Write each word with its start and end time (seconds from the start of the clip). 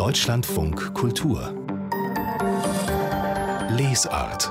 Deutschlandfunk 0.00 0.94
Kultur. 0.94 1.54
Lesart 3.68 4.50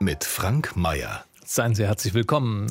mit 0.00 0.24
Frank 0.24 0.74
Mayer 0.74 1.26
Seien 1.52 1.74
Sie 1.74 1.84
herzlich 1.84 2.14
willkommen. 2.14 2.68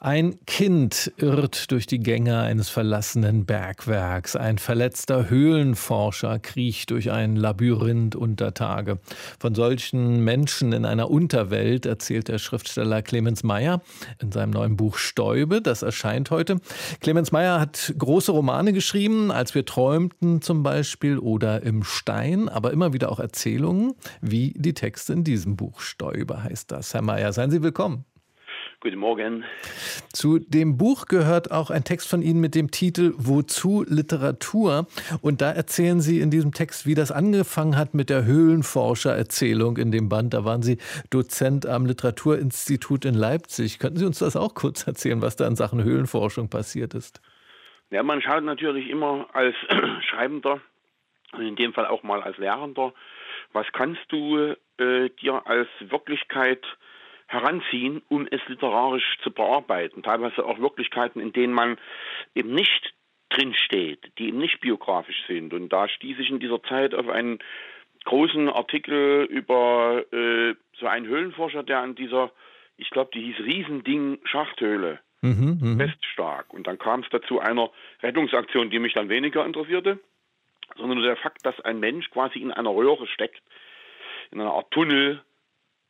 Ein 0.00 0.38
Kind 0.46 1.12
irrt 1.18 1.70
durch 1.70 1.86
die 1.86 1.98
Gänge 1.98 2.40
eines 2.40 2.70
verlassenen 2.70 3.44
Bergwerks. 3.44 4.34
Ein 4.34 4.56
verletzter 4.56 5.28
Höhlenforscher 5.28 6.38
kriecht 6.38 6.90
durch 6.90 7.10
ein 7.10 7.36
Labyrinth 7.36 8.16
unter 8.16 8.54
Tage. 8.54 8.98
Von 9.38 9.54
solchen 9.54 10.24
Menschen 10.24 10.72
in 10.72 10.86
einer 10.86 11.10
Unterwelt 11.10 11.84
erzählt 11.84 12.28
der 12.28 12.38
Schriftsteller 12.38 13.02
Clemens 13.02 13.42
Meyer 13.42 13.82
in 14.22 14.32
seinem 14.32 14.52
neuen 14.52 14.78
Buch 14.78 14.96
Stäube. 14.96 15.60
Das 15.60 15.82
erscheint 15.82 16.30
heute. 16.30 16.60
Clemens 17.02 17.30
Meyer 17.30 17.60
hat 17.60 17.92
große 17.98 18.32
Romane 18.32 18.72
geschrieben, 18.72 19.32
als 19.32 19.54
wir 19.54 19.66
träumten 19.66 20.40
zum 20.40 20.62
Beispiel 20.62 21.18
oder 21.18 21.62
im 21.62 21.84
Stein, 21.84 22.48
aber 22.48 22.72
immer 22.72 22.94
wieder 22.94 23.12
auch 23.12 23.20
Erzählungen, 23.20 23.92
wie 24.22 24.54
die 24.56 24.72
Texte 24.72 25.12
in 25.12 25.24
diesem 25.24 25.56
Buch 25.56 25.82
Stäube 25.82 26.42
heißt 26.42 26.72
das. 26.72 26.94
Herr 26.94 27.02
Meyer, 27.02 27.30
seien 27.34 27.50
Sie 27.50 27.62
willkommen. 27.62 28.06
Guten 28.84 28.98
Morgen. 28.98 29.44
Zu 30.12 30.38
dem 30.38 30.76
Buch 30.76 31.06
gehört 31.06 31.50
auch 31.50 31.70
ein 31.70 31.84
Text 31.84 32.06
von 32.06 32.20
Ihnen 32.20 32.42
mit 32.42 32.54
dem 32.54 32.70
Titel 32.70 33.14
Wozu 33.16 33.82
Literatur? 33.88 34.86
Und 35.22 35.40
da 35.40 35.50
erzählen 35.50 36.02
Sie 36.02 36.20
in 36.20 36.30
diesem 36.30 36.52
Text, 36.52 36.84
wie 36.84 36.94
das 36.94 37.10
angefangen 37.10 37.78
hat 37.78 37.94
mit 37.94 38.10
der 38.10 38.26
Höhlenforscher-Erzählung 38.26 39.78
in 39.78 39.90
dem 39.90 40.10
Band. 40.10 40.34
Da 40.34 40.44
waren 40.44 40.60
Sie 40.60 40.76
Dozent 41.08 41.64
am 41.64 41.86
Literaturinstitut 41.86 43.06
in 43.06 43.14
Leipzig. 43.14 43.78
Könnten 43.78 43.96
Sie 43.96 44.04
uns 44.04 44.18
das 44.18 44.36
auch 44.36 44.52
kurz 44.52 44.86
erzählen, 44.86 45.22
was 45.22 45.36
da 45.36 45.46
in 45.46 45.56
Sachen 45.56 45.82
Höhlenforschung 45.82 46.50
passiert 46.50 46.92
ist? 46.92 47.22
Ja, 47.88 48.02
man 48.02 48.20
schaut 48.20 48.44
natürlich 48.44 48.90
immer 48.90 49.28
als 49.32 49.56
Schreibender 50.10 50.60
und 51.32 51.40
in 51.40 51.56
dem 51.56 51.72
Fall 51.72 51.86
auch 51.86 52.02
mal 52.02 52.22
als 52.22 52.36
Lehrender, 52.36 52.92
was 53.54 53.64
kannst 53.72 54.02
du 54.08 54.54
äh, 54.76 55.08
dir 55.08 55.46
als 55.46 55.68
Wirklichkeit 55.80 56.60
heranziehen, 57.26 58.02
um 58.08 58.26
es 58.30 58.40
literarisch 58.48 59.18
zu 59.22 59.30
bearbeiten. 59.30 60.02
Teilweise 60.02 60.44
auch 60.44 60.58
Wirklichkeiten, 60.58 61.20
in 61.20 61.32
denen 61.32 61.52
man 61.52 61.78
eben 62.34 62.54
nicht 62.54 62.94
drinsteht, 63.30 64.12
die 64.18 64.28
eben 64.28 64.38
nicht 64.38 64.60
biografisch 64.60 65.24
sind. 65.26 65.52
Und 65.52 65.70
da 65.70 65.88
stieß 65.88 66.18
ich 66.18 66.30
in 66.30 66.40
dieser 66.40 66.62
Zeit 66.62 66.94
auf 66.94 67.08
einen 67.08 67.38
großen 68.04 68.48
Artikel 68.48 69.24
über 69.24 70.04
äh, 70.12 70.54
so 70.78 70.86
einen 70.86 71.06
Höhlenforscher, 71.06 71.62
der 71.62 71.80
an 71.80 71.94
dieser, 71.94 72.30
ich 72.76 72.90
glaube, 72.90 73.10
die 73.14 73.22
hieß 73.22 73.38
Riesending 73.40 74.18
Schachthöhle 74.24 75.00
mhm, 75.22 75.58
mh. 75.60 75.84
feststark. 75.84 76.52
Und 76.52 76.66
dann 76.66 76.78
kam 76.78 77.00
es 77.00 77.08
dazu 77.10 77.40
einer 77.40 77.70
Rettungsaktion, 78.02 78.70
die 78.70 78.78
mich 78.78 78.92
dann 78.92 79.08
weniger 79.08 79.44
interessierte, 79.44 79.98
sondern 80.76 80.98
nur 80.98 81.06
der 81.06 81.16
Fakt, 81.16 81.44
dass 81.44 81.60
ein 81.60 81.80
Mensch 81.80 82.10
quasi 82.10 82.38
in 82.38 82.52
einer 82.52 82.70
Röhre 82.70 83.06
steckt, 83.06 83.42
in 84.30 84.40
einer 84.40 84.52
Art 84.52 84.70
Tunnel, 84.70 85.22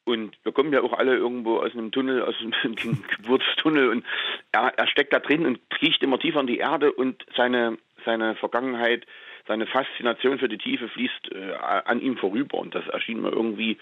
und 0.04 0.36
wir 0.42 0.52
kommen 0.52 0.72
ja 0.72 0.82
auch 0.82 0.92
alle 0.92 1.16
irgendwo 1.16 1.58
aus 1.58 1.72
einem 1.72 1.90
Tunnel, 1.90 2.22
aus 2.22 2.34
einem 2.40 3.02
Geburtstunnel 3.16 3.88
und 3.88 4.04
er, 4.52 4.72
er 4.76 4.86
steckt 4.86 5.12
da 5.12 5.18
drin 5.18 5.46
und 5.46 5.58
kriecht 5.70 6.02
immer 6.02 6.18
tiefer 6.18 6.40
in 6.40 6.46
die 6.46 6.58
Erde 6.58 6.92
und 6.92 7.24
seine, 7.36 7.78
seine 8.04 8.34
Vergangenheit, 8.36 9.06
seine 9.46 9.66
Faszination 9.66 10.38
für 10.38 10.48
die 10.48 10.58
Tiefe 10.58 10.88
fließt 10.88 11.32
äh, 11.32 11.54
an 11.84 12.00
ihm 12.00 12.16
vorüber 12.16 12.58
und 12.58 12.74
das 12.74 12.86
erschien 12.88 13.22
mir 13.22 13.30
irgendwie 13.30 13.78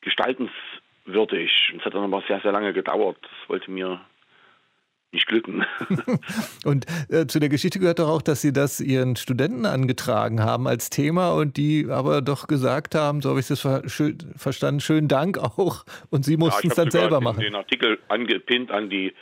gestaltenswürdig. 0.00 1.74
Es 1.76 1.84
hat 1.84 1.94
dann 1.94 2.04
aber 2.04 2.22
sehr, 2.26 2.40
sehr 2.40 2.52
lange 2.52 2.72
gedauert. 2.72 3.18
Das 3.22 3.48
wollte 3.48 3.70
mir 3.70 4.00
nicht 5.12 5.26
glücken. 5.26 5.64
und 6.64 6.86
äh, 7.08 7.26
zu 7.26 7.40
der 7.40 7.48
Geschichte 7.48 7.78
gehört 7.78 7.98
doch 7.98 8.08
auch, 8.08 8.22
dass 8.22 8.40
Sie 8.42 8.52
das 8.52 8.80
Ihren 8.80 9.16
Studenten 9.16 9.66
angetragen 9.66 10.42
haben 10.42 10.68
als 10.68 10.90
Thema 10.90 11.32
und 11.32 11.56
die 11.56 11.86
aber 11.90 12.22
doch 12.22 12.46
gesagt 12.46 12.94
haben, 12.94 13.20
so 13.20 13.30
habe 13.30 13.40
ich 13.40 13.48
das 13.48 13.60
ver 13.60 13.88
schön, 13.88 14.18
verstanden, 14.36 14.80
schönen 14.80 15.08
Dank 15.08 15.38
auch 15.38 15.84
und 16.10 16.24
Sie 16.24 16.36
mussten 16.36 16.68
ja, 16.68 16.70
es 16.70 16.76
dann 16.76 16.90
selber 16.90 17.20
machen. 17.20 17.40
Ich 17.40 17.46
habe 17.46 17.52
den 17.52 17.54
Artikel 17.56 17.98
angepinnt 18.08 18.70
an 18.70 18.90
die 18.90 19.12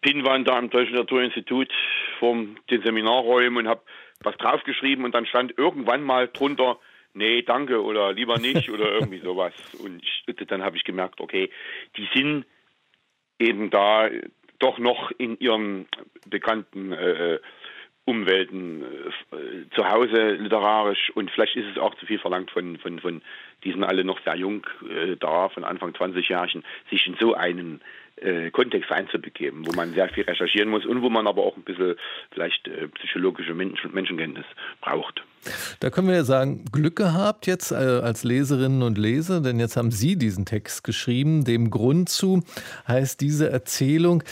Pinnwand 0.00 0.48
da 0.48 0.56
am 0.56 0.70
Deutschen 0.70 0.94
Naturinstitut 0.94 1.70
vom 2.18 2.56
den 2.70 2.82
Seminarräumen 2.82 3.64
und 3.64 3.68
habe 3.68 3.82
was 4.22 4.36
draufgeschrieben 4.36 5.04
und 5.04 5.14
dann 5.14 5.26
stand 5.26 5.56
irgendwann 5.58 6.02
mal 6.02 6.28
drunter, 6.28 6.78
nee, 7.14 7.42
danke 7.42 7.82
oder 7.82 8.12
lieber 8.12 8.38
nicht 8.38 8.70
oder 8.70 8.92
irgendwie 8.92 9.20
sowas. 9.20 9.52
Und 9.82 10.02
ich, 10.02 10.46
dann 10.46 10.62
habe 10.62 10.76
ich 10.76 10.84
gemerkt, 10.84 11.20
okay, 11.20 11.50
die 11.96 12.08
sind 12.14 12.44
eben 13.38 13.70
da 13.70 14.08
doch 14.60 14.78
noch 14.78 15.10
in 15.18 15.38
ihren 15.38 15.86
bekannten 16.28 16.92
äh, 16.92 17.38
Umwelten 18.04 18.82
äh, 18.82 19.74
zu 19.74 19.88
Hause 19.88 20.32
literarisch 20.32 21.10
und 21.14 21.30
vielleicht 21.30 21.56
ist 21.56 21.66
es 21.70 21.78
auch 21.78 21.94
zu 21.96 22.06
viel 22.06 22.18
verlangt 22.18 22.50
von, 22.50 22.78
von, 22.78 22.98
von 22.98 23.22
die 23.62 23.72
sind 23.72 23.84
alle 23.84 24.04
noch 24.04 24.20
sehr 24.24 24.36
jung 24.36 24.66
äh, 24.88 25.16
da, 25.16 25.48
von 25.48 25.64
Anfang 25.64 25.92
20-Jährigen, 25.92 26.64
sich 26.90 27.06
in 27.06 27.16
so 27.20 27.34
einen 27.34 27.80
äh, 28.16 28.50
Kontext 28.50 28.90
einzubegeben, 28.90 29.66
wo 29.66 29.72
man 29.72 29.92
sehr 29.92 30.08
viel 30.08 30.24
recherchieren 30.24 30.70
muss 30.70 30.86
und 30.86 31.02
wo 31.02 31.10
man 31.10 31.26
aber 31.26 31.42
auch 31.42 31.56
ein 31.56 31.62
bisschen 31.62 31.96
vielleicht 32.32 32.66
äh, 32.68 32.88
psychologische 32.88 33.54
Menschen, 33.54 33.92
Menschenkenntnis 33.92 34.46
braucht. 34.80 35.22
Da 35.80 35.90
können 35.90 36.08
wir 36.08 36.16
ja 36.16 36.24
sagen, 36.24 36.64
Glück 36.70 36.96
gehabt 36.96 37.46
jetzt 37.46 37.72
äh, 37.72 37.74
als 37.74 38.24
Leserinnen 38.24 38.82
und 38.82 38.98
Leser, 38.98 39.40
denn 39.40 39.58
jetzt 39.58 39.76
haben 39.76 39.90
Sie 39.90 40.16
diesen 40.16 40.44
Text 40.44 40.84
geschrieben. 40.84 41.44
Dem 41.44 41.70
Grund 41.70 42.08
zu 42.08 42.42
heißt 42.86 43.20
diese 43.20 43.50
Erzählung, 43.50 44.22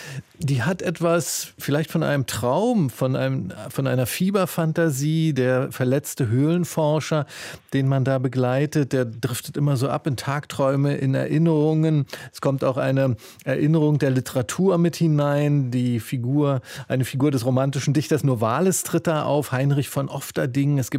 die 0.40 0.62
hat 0.62 0.82
etwas 0.82 1.52
vielleicht 1.58 1.90
von 1.90 2.02
einem 2.02 2.26
Traum, 2.26 2.90
von, 2.90 3.16
einem, 3.16 3.52
von 3.70 3.86
einer 3.86 4.06
Fieberfantasie. 4.06 5.32
Der 5.32 5.72
verletzte 5.72 6.28
Höhlenforscher, 6.28 7.26
den 7.72 7.88
man 7.88 8.04
da 8.04 8.18
begleitet, 8.18 8.92
der 8.92 9.04
driftet 9.04 9.56
immer 9.56 9.76
so 9.76 9.88
ab 9.88 10.06
in 10.06 10.16
Tagträume, 10.16 10.96
in 10.96 11.14
Erinnerungen. 11.14 12.06
Es 12.32 12.40
kommt 12.40 12.62
auch 12.62 12.76
eine 12.76 13.16
Erinnerung 13.44 13.98
der 13.98 14.10
Literatur 14.10 14.78
mit 14.78 14.96
hinein. 14.96 15.70
Die 15.70 15.98
Figur, 15.98 16.60
eine 16.86 17.04
Figur 17.04 17.30
des 17.30 17.44
romantischen 17.44 17.94
Dichters 17.94 18.22
Novalis 18.22 18.84
tritt 18.84 19.06
da 19.06 19.24
auf, 19.24 19.52
Heinrich 19.52 19.88
von 19.88 20.08
Ofterding. 20.08 20.78
Es 20.78 20.90
gibt 20.90 20.97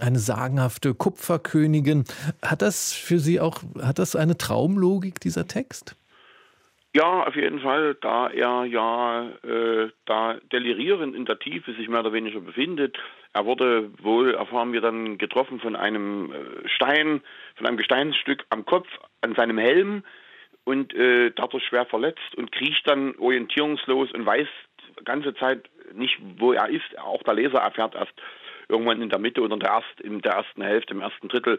eine 0.00 0.18
sagenhafte 0.18 0.94
Kupferkönigin. 0.94 2.04
Hat 2.42 2.62
das 2.62 2.92
für 2.92 3.18
Sie 3.18 3.40
auch, 3.40 3.62
hat 3.80 3.98
das 3.98 4.16
eine 4.16 4.38
Traumlogik, 4.38 5.20
dieser 5.20 5.46
Text? 5.46 5.96
Ja, 6.94 7.24
auf 7.24 7.36
jeden 7.36 7.60
Fall, 7.60 7.94
da 8.00 8.28
er 8.28 8.64
ja 8.64 9.28
äh, 9.44 9.90
da 10.06 10.36
delirierend 10.50 11.14
in 11.14 11.26
der 11.26 11.38
Tiefe 11.38 11.74
sich 11.74 11.88
mehr 11.88 12.00
oder 12.00 12.14
weniger 12.14 12.40
befindet. 12.40 12.98
Er 13.34 13.44
wurde 13.44 13.90
wohl, 14.02 14.34
erfahren 14.34 14.72
wir 14.72 14.80
dann, 14.80 15.18
getroffen 15.18 15.60
von 15.60 15.76
einem 15.76 16.32
äh, 16.32 16.68
Stein, 16.68 17.20
von 17.56 17.66
einem 17.66 17.76
Gesteinsstück 17.76 18.46
am 18.48 18.64
Kopf, 18.64 18.88
an 19.20 19.34
seinem 19.34 19.58
Helm 19.58 20.02
und 20.64 20.94
äh, 20.94 21.30
dadurch 21.36 21.64
schwer 21.66 21.84
verletzt 21.86 22.34
und 22.36 22.52
kriecht 22.52 22.88
dann 22.88 23.14
orientierungslos 23.16 24.10
und 24.12 24.24
weiß 24.24 24.48
die 24.98 25.04
ganze 25.04 25.34
Zeit 25.34 25.68
nicht, 25.94 26.18
wo 26.38 26.52
er 26.52 26.68
ist. 26.68 26.98
Auch 26.98 27.22
der 27.22 27.34
Leser 27.34 27.58
erfährt 27.58 27.94
erst 27.94 28.14
irgendwann 28.68 29.02
in 29.02 29.08
der 29.08 29.18
Mitte 29.18 29.40
oder 29.40 29.54
in 29.54 29.60
der, 29.60 29.70
erst, 29.70 30.00
in 30.00 30.20
der 30.20 30.32
ersten 30.32 30.62
Hälfte, 30.62 30.94
im 30.94 31.00
ersten 31.00 31.28
Drittel, 31.28 31.58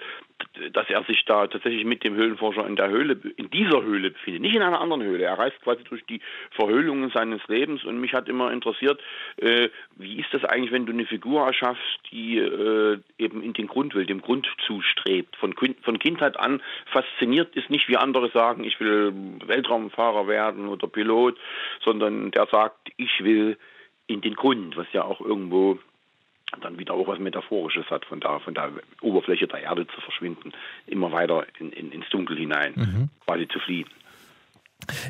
dass 0.74 0.90
er 0.90 1.03
sich 1.03 1.25
da 1.25 1.47
tatsächlich 1.47 1.86
mit 1.86 2.03
dem 2.03 2.16
Höhlenforscher 2.16 2.66
in 2.68 2.75
der 2.75 2.90
Höhle, 2.90 3.20
in 3.38 3.50
dieser 3.50 3.81
Höhle 3.84 4.12
befindet, 4.12 4.42
nicht 4.42 4.56
in 4.56 4.62
einer 4.62 4.80
anderen 4.81 5.03
Höhle. 5.03 5.24
Er 5.24 5.38
reist 5.38 5.59
quasi 5.62 5.84
durch 5.84 6.06
die 6.06 6.22
Verhöhlungen 6.52 7.12
seines 7.12 7.42
Lebens 7.47 7.84
und 7.84 8.00
mich 8.00 8.14
hat 8.14 8.30
immer 8.30 8.52
interessiert, 8.52 9.02
äh, 9.38 9.70
wie 9.96 10.20
ist 10.20 10.34
das 10.34 10.46
eigentlich, 10.46 10.72
wenn 10.72 10.86
du 10.86 10.94
eine 10.94 11.06
Figur 11.06 11.46
erschaffst, 11.46 12.00
die 12.12 12.38
äh, 12.38 13.00
eben 13.18 13.41
in 13.41 13.53
den 13.53 13.68
Grund 13.68 13.96
will, 13.96 14.06
dem 14.06 14.22
Grund 14.22 14.47
zustrebt, 14.66 15.36
von, 15.36 15.56
von 15.81 16.00
Kindheit 16.00 16.40
an 16.40 16.62
fasziniert 16.91 17.56
ist, 17.56 17.70
nicht 17.70 17.88
wie 17.90 17.97
andere 17.97 18.30
sagen, 18.30 18.64
ich 18.64 18.80
will 18.80 19.14
Weltraumfahrer 19.46 20.28
werden 20.28 20.68
oder 20.68 20.88
Pilot, 20.88 21.38
sondern 21.84 22.31
der 22.31 22.47
sagt, 22.52 22.91
ich 22.97 23.24
will 23.24 23.58
in 24.08 24.22
den 24.22 24.34
Grund, 24.34 24.76
was 24.76 24.88
ja 24.91 25.03
auch 25.03 25.22
irgendwo 25.22 25.80
dann 26.61 26.79
wieder 26.79 26.93
auch 26.93 27.07
was 27.07 27.19
Metaphorisches 27.19 27.89
hat, 27.89 28.05
von 28.05 28.19
da 28.19 28.40
von 28.40 28.53
der 28.53 28.72
Oberfläche 29.01 29.47
der 29.47 29.61
Erde 29.61 29.87
zu 29.87 30.01
verschwinden, 30.01 30.51
immer 30.87 31.11
weiter 31.11 31.46
in, 31.59 31.72
in, 31.72 31.91
ins 31.91 32.09
Dunkel 32.09 32.37
hinein, 32.37 32.73
mhm. 32.75 33.09
quasi 33.25 33.47
zu 33.47 33.59
fliehen. 33.59 33.87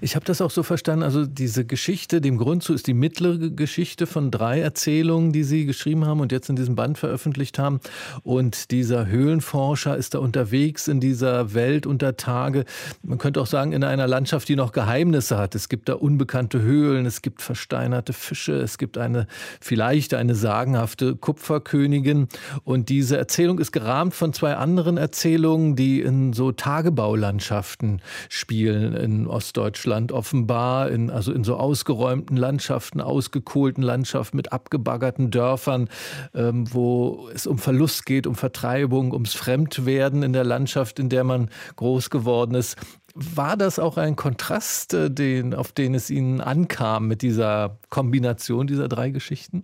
Ich 0.02 0.16
habe 0.16 0.26
das 0.26 0.42
auch 0.42 0.50
so 0.50 0.64
verstanden, 0.64 1.04
also 1.04 1.26
diese 1.26 1.64
Geschichte, 1.64 2.22
dem 2.22 2.38
Grund 2.38 2.64
zu 2.64 2.74
ist 2.74 2.88
die 2.88 2.94
mittlere 2.94 3.52
Geschichte 3.52 4.08
von 4.08 4.32
drei 4.32 4.60
Erzählungen, 4.60 5.32
die 5.32 5.44
Sie 5.44 5.66
geschrieben 5.66 6.06
haben 6.06 6.20
und 6.22 6.32
jetzt 6.32 6.50
in 6.50 6.56
diesem 6.56 6.76
Band 6.76 6.98
veröffentlicht 6.98 7.60
haben. 7.60 7.80
Und 8.24 8.72
dieser 8.72 9.06
Höhlenforscher 9.06 9.96
ist 9.96 10.16
da 10.16 10.20
unterwegs 10.20 10.88
in 10.88 11.00
dieser 11.00 11.54
Welt 11.54 11.86
unter 11.86 12.18
Tage. 12.18 12.66
Man 13.04 13.20
könnte 13.20 13.40
auch 13.40 13.46
sagen, 13.46 13.72
in 13.72 13.84
einer 13.84 14.08
Landschaft, 14.08 14.50
die 14.50 14.56
noch 14.56 14.72
Geheimnisse 14.72 15.38
hat. 15.38 15.54
Es 15.54 15.70
gibt 15.70 15.88
da 15.88 15.94
unbekannte 15.94 16.62
Höhlen, 16.62 17.06
es 17.06 17.22
gibt 17.22 17.42
versteinerte 17.42 18.14
Fische, 18.14 18.54
es 18.54 18.80
gibt 18.80 18.98
eine, 18.98 19.28
vielleicht 19.62 20.16
eine 20.16 20.34
sagenhafte 20.34 21.16
Kupferkönigin. 21.16 22.28
Und 22.64 22.90
diese 22.90 23.18
Erzählung 23.18 23.60
ist 23.60 23.72
gerahmt 23.72 24.16
von 24.16 24.34
zwei 24.34 24.56
anderen 24.56 24.98
Erzählungen, 24.98 25.76
die 25.76 26.02
in 26.02 26.34
so 26.34 26.52
Tagebaulandschaften 26.52 28.02
spielen 28.30 28.96
in 28.96 29.28
Ost 29.28 29.59
Ostdeutschland 29.60 30.12
offenbar, 30.12 30.90
in, 30.90 31.10
also 31.10 31.34
in 31.34 31.44
so 31.44 31.56
ausgeräumten 31.56 32.38
Landschaften, 32.38 33.02
ausgekohlten 33.02 33.84
Landschaften 33.84 34.38
mit 34.38 34.54
abgebaggerten 34.54 35.32
Dörfern, 35.32 35.90
ähm, 36.34 36.66
wo 36.74 37.30
es 37.34 37.46
um 37.46 37.58
Verlust 37.58 38.06
geht, 38.06 38.26
um 38.26 38.36
Vertreibung, 38.36 39.12
ums 39.12 39.36
Fremdwerden 39.36 40.24
in 40.24 40.34
der 40.34 40.46
Landschaft, 40.46 40.98
in 40.98 41.10
der 41.10 41.26
man 41.26 41.50
groß 41.76 42.10
geworden 42.10 42.56
ist. 42.56 42.78
War 43.16 43.58
das 43.58 43.80
auch 43.80 43.98
ein 43.98 44.16
Kontrast, 44.16 44.94
äh, 44.94 45.12
den, 45.12 45.54
auf 45.54 45.74
den 45.74 45.94
es 45.94 46.10
Ihnen 46.10 46.40
ankam 46.40 47.08
mit 47.08 47.22
dieser 47.22 47.78
Kombination 47.90 48.66
dieser 48.66 48.88
drei 48.88 49.10
Geschichten? 49.10 49.64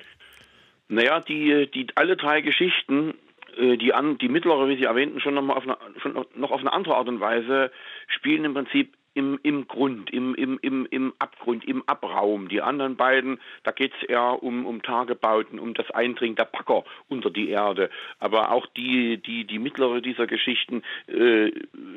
Naja, 0.89 1.21
die, 1.21 1.69
die 1.73 1.87
alle 1.95 2.17
drei 2.17 2.41
Geschichten 2.41 3.13
äh, 3.57 3.77
die, 3.77 3.93
an, 3.93 4.17
die 4.17 4.27
mittlere, 4.27 4.67
wie 4.67 4.75
Sie 4.75 4.83
erwähnten, 4.83 5.21
schon 5.21 5.35
noch, 5.35 5.41
mal 5.41 5.55
auf 5.55 5.63
eine, 5.63 5.77
schon 6.01 6.13
noch 6.35 6.51
auf 6.51 6.59
eine 6.59 6.73
andere 6.73 6.95
Art 6.95 7.07
und 7.07 7.21
Weise 7.21 7.71
spielen 8.07 8.43
im 8.43 8.53
Prinzip 8.53 8.93
im, 9.15 9.39
im 9.43 9.67
Grund, 9.67 10.11
im, 10.11 10.35
im, 10.35 10.59
im, 10.61 10.85
im 10.91 11.13
Abgrund, 11.19 11.65
im 11.65 11.83
Abraum. 11.87 12.49
Die 12.49 12.61
anderen 12.61 12.97
beiden, 12.97 13.39
da 13.63 13.71
geht 13.71 13.93
es 13.99 14.07
eher 14.07 14.43
um, 14.43 14.65
um 14.65 14.81
Tagebauten, 14.81 15.57
um 15.57 15.73
das 15.73 15.89
Eindringen 15.91 16.35
der 16.35 16.45
Packer 16.45 16.83
unter 17.07 17.31
die 17.31 17.49
Erde. 17.49 17.89
Aber 18.19 18.51
auch 18.51 18.67
die, 18.77 19.17
die, 19.17 19.45
die 19.45 19.57
mittlere 19.57 20.01
dieser 20.01 20.27
Geschichten 20.27 20.83
äh, 21.07 21.51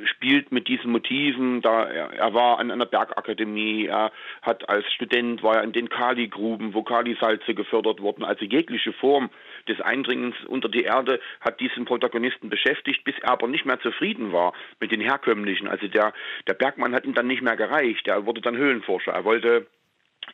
spielt 0.05 0.53
mit 0.53 0.69
diesen 0.69 0.93
Motiven. 0.93 1.61
Da, 1.61 1.85
er, 1.85 2.13
er, 2.13 2.35
war 2.35 2.61
an 2.61 2.71
einer 2.71 2.87
Bergakademie, 2.87 3.87
er 3.87 4.13
hat 4.43 4.69
als 4.69 4.91
Student, 4.93 5.43
war 5.43 5.57
er 5.57 5.65
in 5.65 5.73
den 5.73 5.89
Kali-Gruben, 5.89 6.73
wo 6.73 6.83
Kalisalze 6.83 7.55
gefördert 7.55 8.01
wurden. 8.01 8.25
Also 8.25 8.45
jegliche 8.45 8.93
Form 8.93 9.29
des 9.69 9.81
Eindringens 9.81 10.37
unter 10.47 10.69
die 10.69 10.83
Erde 10.83 11.21
hat 11.41 11.61
diesen 11.61 11.85
Protagonisten 11.85 12.49
beschäftigt, 12.49 13.05
bis 13.05 13.15
er 13.21 13.31
aber 13.31 13.49
nicht 13.49 13.67
mehr 13.67 13.81
zufrieden 13.81 14.33
war 14.33 14.53
mit 14.81 14.91
den 14.91 15.01
herkömmlichen. 15.01 15.69
Also 15.69 15.89
der, 15.89 16.13
der 16.47 16.55
Bergmann 16.55 16.95
hat 16.95 17.05
ihm 17.05 17.15
dann 17.15 17.27
nicht 17.27 17.43
mehr 17.43 17.57
gereicht. 17.57 18.09
Er 18.09 18.27
wurde 18.27 18.41
dann 18.41 18.57
Höhlenforscher. 18.57 19.13
Er 19.13 19.25
wollte 19.25 19.67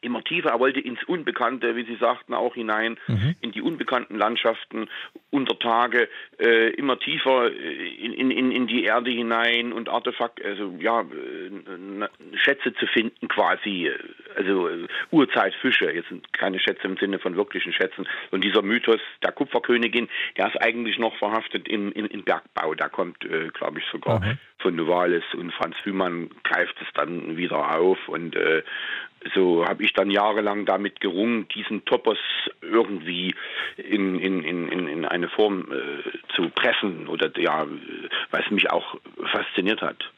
immer 0.00 0.22
tiefer. 0.22 0.50
Er 0.50 0.60
wollte 0.60 0.80
ins 0.80 1.02
Unbekannte, 1.04 1.76
wie 1.76 1.84
Sie 1.84 1.96
sagten, 1.96 2.34
auch 2.34 2.54
hinein, 2.54 2.98
mhm. 3.06 3.34
in 3.40 3.52
die 3.52 3.62
unbekannten 3.62 4.16
Landschaften 4.16 4.88
unter 5.30 5.58
Tage, 5.58 6.08
äh, 6.38 6.70
immer 6.74 6.98
tiefer 6.98 7.50
in, 7.52 8.30
in, 8.30 8.50
in 8.50 8.66
die 8.66 8.84
Erde 8.84 9.10
hinein 9.10 9.72
und 9.72 9.88
Artefakt, 9.88 10.44
also 10.44 10.76
ja, 10.78 11.00
äh, 11.00 12.36
Schätze 12.36 12.72
zu 12.74 12.86
finden 12.86 13.28
quasi, 13.28 13.90
also 14.36 14.68
äh, 14.68 14.86
Urzeitfische, 15.10 15.90
jetzt 15.90 16.08
sind 16.08 16.32
keine 16.32 16.58
Schätze 16.58 16.84
im 16.84 16.96
Sinne 16.96 17.18
von 17.18 17.36
wirklichen 17.36 17.72
Schätzen. 17.72 18.06
Und 18.30 18.44
dieser 18.44 18.62
Mythos 18.62 19.00
der 19.22 19.32
Kupferkönigin, 19.32 20.08
der 20.36 20.48
ist 20.48 20.60
eigentlich 20.62 20.98
noch 20.98 21.16
verhaftet 21.16 21.68
im, 21.68 21.92
im, 21.92 22.06
im 22.06 22.24
Bergbau. 22.24 22.74
Da 22.74 22.88
kommt, 22.88 23.24
äh, 23.24 23.48
glaube 23.48 23.80
ich, 23.80 23.84
sogar 23.90 24.20
mhm. 24.20 24.38
Von 24.64 24.76
Novalis 24.76 25.22
und 25.34 25.52
Franz 25.52 25.76
Fühmann 25.82 26.30
greift 26.42 26.74
es 26.80 26.88
dann 26.94 27.36
wieder 27.36 27.76
auf 27.76 27.98
und 28.08 28.34
äh, 28.34 28.62
so 29.34 29.66
habe 29.66 29.84
ich 29.84 29.92
dann 29.92 30.10
jahrelang 30.10 30.64
damit 30.64 31.00
gerungen, 31.00 31.46
diesen 31.48 31.84
Topos 31.84 32.18
irgendwie 32.62 33.34
in, 33.76 34.18
in, 34.18 34.42
in, 34.42 34.88
in 34.88 35.04
eine 35.04 35.28
Form 35.28 35.70
äh, 35.70 36.34
zu 36.34 36.48
pressen 36.48 37.08
oder 37.08 37.30
ja, 37.38 37.66
weil 38.30 38.42
es 38.42 38.50
mich 38.50 38.70
auch 38.70 38.96
fasziniert 39.32 39.82
hat. 39.82 40.13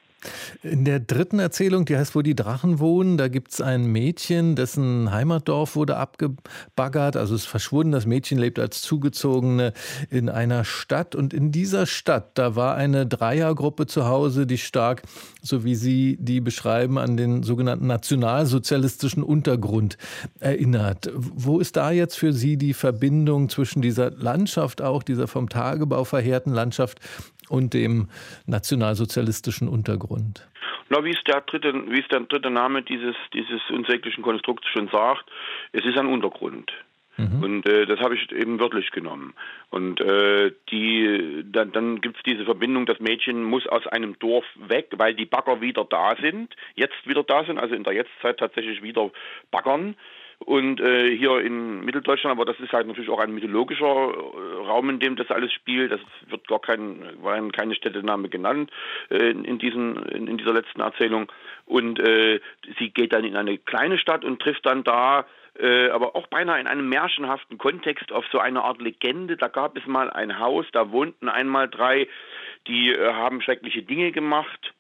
In 0.63 0.85
der 0.85 1.01
dritten 1.01 1.39
Erzählung, 1.39 1.85
die 1.85 1.97
heißt 1.97 2.15
Wo 2.15 2.23
die 2.23 2.35
Drachen 2.35 2.79
wohnen, 2.79 3.17
da 3.17 3.29
gibt 3.29 3.53
es 3.53 3.61
ein 3.61 3.87
Mädchen, 3.87 4.57
dessen 4.57 5.11
Heimatdorf 5.11 5.77
wurde 5.77 5.97
abgebaggert, 5.97 7.17
also 7.17 7.35
ist 7.35 7.47
verschwunden. 7.47 7.93
Das 7.93 8.07
Mädchen 8.07 8.39
lebt 8.39 8.59
als 8.59 8.83
Zugezogene 8.83 9.73
in 10.11 10.29
einer 10.29 10.65
Stadt. 10.65 11.15
Und 11.15 11.35
in 11.35 11.53
dieser 11.53 11.87
Stadt, 11.87 12.39
da 12.39 12.57
war 12.57 12.77
eine 12.77 13.07
Dreiergruppe 13.07 13.87
zu 13.87 14.07
Hause, 14.07 14.47
die 14.47 14.59
stark, 14.59 15.03
so 15.43 15.65
wie 15.65 15.75
Sie 15.75 16.17
die 16.21 16.41
beschreiben, 16.41 16.99
an 16.99 17.17
den 17.17 17.43
sogenannten 17.43 17.87
nationalsozialistischen 17.87 19.23
Untergrund 19.23 19.99
erinnert. 20.41 21.11
Wo 21.15 21.59
ist 21.59 21.77
da 21.77 21.91
jetzt 21.91 22.19
für 22.19 22.33
Sie 22.33 22.57
die 22.57 22.75
Verbindung 22.75 23.49
zwischen 23.49 23.83
dieser 23.83 24.11
Landschaft 24.11 24.83
auch, 24.83 25.03
dieser 25.03 25.29
vom 25.29 25.49
Tagebau 25.49 26.05
verheerten 26.05 26.53
Landschaft 26.53 27.01
und 27.49 27.75
dem 27.75 28.09
nationalsozialistischen 28.47 29.69
Untergrund? 29.69 30.49
Na, 30.89 31.05
wie 31.05 31.11
es 31.11 31.23
der 31.25 31.41
dritte, 31.41 31.73
wie 31.89 32.01
es 32.01 32.09
der 32.09 32.21
dritte 32.21 32.51
Name 32.51 32.83
dieses, 32.83 33.17
dieses 33.33 33.61
unsäglichen 33.71 34.23
Konstrukts 34.23 34.69
schon 34.69 34.89
sagt, 34.89 35.25
es 35.73 35.85
ist 35.85 35.99
ein 35.99 36.07
Untergrund. 36.07 36.73
Mhm. 37.17 37.43
Und 37.43 37.69
äh, 37.69 37.87
das 37.87 37.99
habe 38.01 38.15
ich 38.15 38.31
eben 38.33 38.61
wörtlich 38.61 38.91
genommen. 38.91 39.35
Und 39.71 40.01
äh, 40.01 40.53
die, 40.71 41.45
dann, 41.51 41.73
dann 41.73 42.01
gibt 42.01 42.19
es 42.19 42.23
diese 42.25 42.45
Verbindung, 42.45 42.87
das 42.87 43.01
Mädchen 43.01 43.43
muss 43.43 43.67
aus 43.67 43.87
einem 43.87 44.19
Dorf 44.19 44.45
weg, 44.57 44.89
weil 44.97 45.15
die 45.15 45.25
Bagger 45.25 45.61
wieder 45.61 45.85
da 45.89 46.15
sind, 46.21 46.55
jetzt 46.75 47.07
wieder 47.07 47.23
da 47.23 47.45
sind, 47.45 47.59
also 47.59 47.75
in 47.75 47.85
der 47.85 47.95
Jetztzeit 47.95 48.39
tatsächlich 48.39 48.83
wieder 48.83 49.11
baggern. 49.51 49.97
Und 50.47 50.81
äh, 50.81 51.11
hier 51.17 51.41
in 51.41 51.85
Mitteldeutschland, 51.85 52.39
aber 52.39 52.45
das 52.45 52.61
ist 52.61 52.73
halt 52.73 52.87
natürlich 52.87 53.11
auch 53.11 53.19
ein 53.19 53.35
mythologischer 53.35 53.85
äh, 53.85 54.65
Raum, 54.65 54.89
in 54.91 55.01
dem 55.01 55.17
das 55.17 55.29
alles 55.33 55.53
spielt. 55.53 55.91
Das 55.91 56.01
wird 56.29 56.47
gar 56.47 56.61
kein, 56.61 57.03
waren 57.21 57.51
keine 57.51 57.75
Städtename 57.75 58.29
genannt 58.29 58.71
äh, 59.11 59.31
in, 59.31 59.59
diesen, 59.59 59.97
in, 60.07 60.29
in, 60.29 60.39
dieser 60.39 60.53
letzten 60.53 60.83
Erzählung. 60.83 61.33
Und 61.65 61.99
äh, 61.99 62.39
sie 62.79 62.91
geht 62.91 63.13
dann 63.13 63.25
in 63.25 63.35
eine 63.35 63.59
kleine 63.59 63.99
Stadt 63.99 64.25
und 64.25 64.41
trifft 64.41 64.65
dann 64.67 64.85
da 64.85 65.27
äh, 65.59 65.89
aber 65.89 66.15
auch 66.15 66.29
beinahe 66.29 66.61
in 66.61 66.69
einem 66.69 66.89
märchenhaften 66.89 67.59
Kontext 67.59 68.13
auf 68.13 68.25
so 68.31 68.39
eine 68.39 68.63
Art 68.63 68.81
Legende. 68.81 69.37
Da 69.37 69.49
gab 69.49 69.77
es 69.77 69.85
mal 69.87 70.11
ein 70.11 70.39
Haus, 70.39 70.67
da 70.71 70.93
wohnten 70.93 71.29
einmal 71.29 71.69
drei, 71.69 72.07
die 72.69 72.93
äh, 72.93 73.15
haben 73.15 73.43
schreckliche 73.43 73.83
Dinge 73.83 74.13
gemacht 74.13 74.75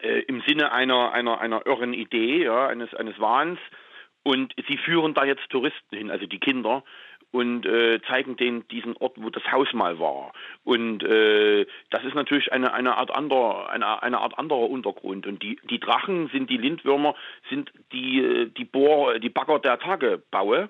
äh, 0.00 0.22
im 0.22 0.42
Sinne 0.44 0.72
einer 0.72 1.12
einer 1.12 1.40
einer 1.40 1.66
irren 1.66 1.92
Idee, 1.92 2.42
ja, 2.42 2.66
eines 2.66 2.92
eines 2.94 3.20
Wahns. 3.20 3.60
Und 4.28 4.54
sie 4.68 4.76
führen 4.76 5.14
da 5.14 5.24
jetzt 5.24 5.48
Touristen 5.48 5.96
hin, 5.96 6.10
also 6.10 6.26
die 6.26 6.38
Kinder, 6.38 6.84
und 7.30 7.64
äh, 7.64 7.98
zeigen 8.06 8.36
denen 8.36 8.68
diesen 8.68 8.94
Ort, 8.98 9.14
wo 9.16 9.30
das 9.30 9.42
Haus 9.50 9.72
mal 9.72 9.98
war. 9.98 10.34
Und 10.64 11.02
äh, 11.02 11.64
das 11.88 12.04
ist 12.04 12.14
natürlich 12.14 12.52
eine, 12.52 12.74
eine 12.74 12.98
Art 12.98 13.10
anderer, 13.10 13.70
eine, 13.70 14.02
eine 14.02 14.18
Art 14.18 14.38
anderer 14.38 14.68
Untergrund. 14.68 15.26
Und 15.26 15.42
die, 15.42 15.58
die 15.70 15.80
Drachen 15.80 16.28
sind 16.28 16.50
die 16.50 16.58
Lindwürmer, 16.58 17.14
sind 17.48 17.72
die, 17.92 18.18
äh, 18.22 18.50
die 18.50 18.66
Bohr, 18.66 19.18
die 19.18 19.30
Bagger 19.30 19.60
der 19.60 19.78
Tagebaue. 19.78 20.68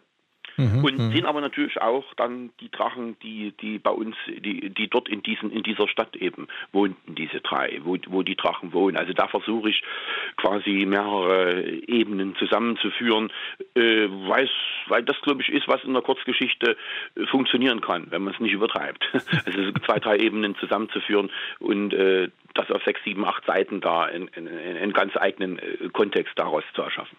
Mhm, 0.57 0.85
und 0.85 0.99
mhm. 0.99 1.13
sind 1.13 1.27
aber 1.27 1.41
natürlich 1.41 1.81
auch 1.81 2.05
dann 2.15 2.51
die 2.61 2.71
Drachen, 2.71 3.17
die, 3.23 3.53
die 3.61 3.79
bei 3.79 3.91
uns, 3.91 4.17
die, 4.27 4.71
die 4.71 4.89
dort 4.89 5.09
in, 5.09 5.23
diesen, 5.23 5.51
in 5.53 5.63
dieser 5.63 5.89
Stadt 5.89 6.17
eben 6.17 6.49
wohnten, 6.73 7.15
diese 7.15 7.41
drei, 7.41 7.81
wo, 7.83 7.97
wo 8.09 8.23
die 8.23 8.37
Drachen 8.37 8.73
wohnen. 8.73 8.97
Also 8.97 9.13
da 9.13 9.29
versuche 9.29 9.71
ich 9.71 9.83
quasi 10.37 10.85
mehrere 10.87 11.65
Ebenen 11.87 12.35
zusammenzuführen, 12.37 13.31
äh, 13.75 14.09
weil, 14.09 14.49
weil 14.89 15.03
das, 15.05 15.21
glaube 15.23 15.43
ich, 15.43 15.49
ist, 15.49 15.69
was 15.69 15.85
in 15.85 15.93
der 15.93 16.03
Kurzgeschichte 16.03 16.77
äh, 17.17 17.27
funktionieren 17.27 17.81
kann, 17.81 18.07
wenn 18.11 18.23
man 18.23 18.35
es 18.35 18.41
nicht 18.41 18.53
übertreibt. 18.53 19.05
also 19.13 19.73
zwei, 19.87 19.99
drei 19.99 20.17
Ebenen 20.19 20.57
zusammenzuführen 20.57 21.31
und 21.59 21.93
äh, 21.95 22.29
das 22.55 22.71
auf 22.71 22.83
sechs, 22.85 23.01
sieben, 23.05 23.25
acht 23.25 23.45
Seiten 23.47 23.81
da 23.81 24.03
einen 24.03 24.93
ganz 24.93 25.17
eigenen 25.17 25.59
äh, 25.59 25.89
Kontext 25.93 26.33
daraus 26.37 26.65
zu 26.75 26.83
erschaffen. 26.83 27.17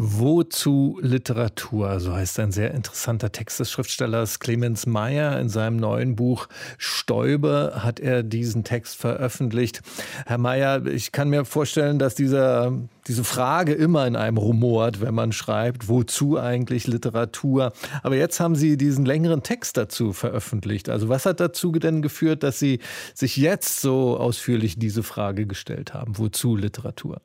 Wozu 0.00 0.98
Literatur? 1.02 1.98
So 1.98 2.14
heißt 2.14 2.38
ein 2.38 2.52
sehr 2.52 2.72
interessanter 2.72 3.32
Text 3.32 3.58
des 3.58 3.70
Schriftstellers 3.70 4.38
Clemens 4.38 4.86
Meyer. 4.86 5.40
In 5.40 5.48
seinem 5.48 5.76
neuen 5.76 6.14
Buch 6.14 6.48
Stäube 6.76 7.80
hat 7.82 7.98
er 7.98 8.22
diesen 8.22 8.62
Text 8.62 8.96
veröffentlicht. 8.96 9.82
Herr 10.26 10.38
Meyer, 10.38 10.86
ich 10.86 11.10
kann 11.10 11.30
mir 11.30 11.44
vorstellen, 11.44 11.98
dass 11.98 12.14
dieser, 12.14 12.72
diese 13.08 13.24
Frage 13.24 13.72
immer 13.72 14.06
in 14.06 14.14
einem 14.14 14.36
rumort, 14.36 15.00
wenn 15.00 15.14
man 15.14 15.32
schreibt, 15.32 15.88
wozu 15.88 16.38
eigentlich 16.38 16.86
Literatur? 16.86 17.72
Aber 18.04 18.14
jetzt 18.14 18.38
haben 18.38 18.54
Sie 18.54 18.76
diesen 18.76 19.04
längeren 19.04 19.42
Text 19.42 19.76
dazu 19.76 20.12
veröffentlicht. 20.12 20.88
Also 20.88 21.08
was 21.08 21.26
hat 21.26 21.40
dazu 21.40 21.72
denn 21.72 22.02
geführt, 22.02 22.44
dass 22.44 22.60
Sie 22.60 22.78
sich 23.14 23.36
jetzt 23.36 23.80
so 23.80 24.16
ausführlich 24.16 24.78
diese 24.78 25.02
Frage 25.02 25.46
gestellt 25.46 25.92
haben? 25.92 26.18
Wozu 26.18 26.54
Literatur? 26.54 27.20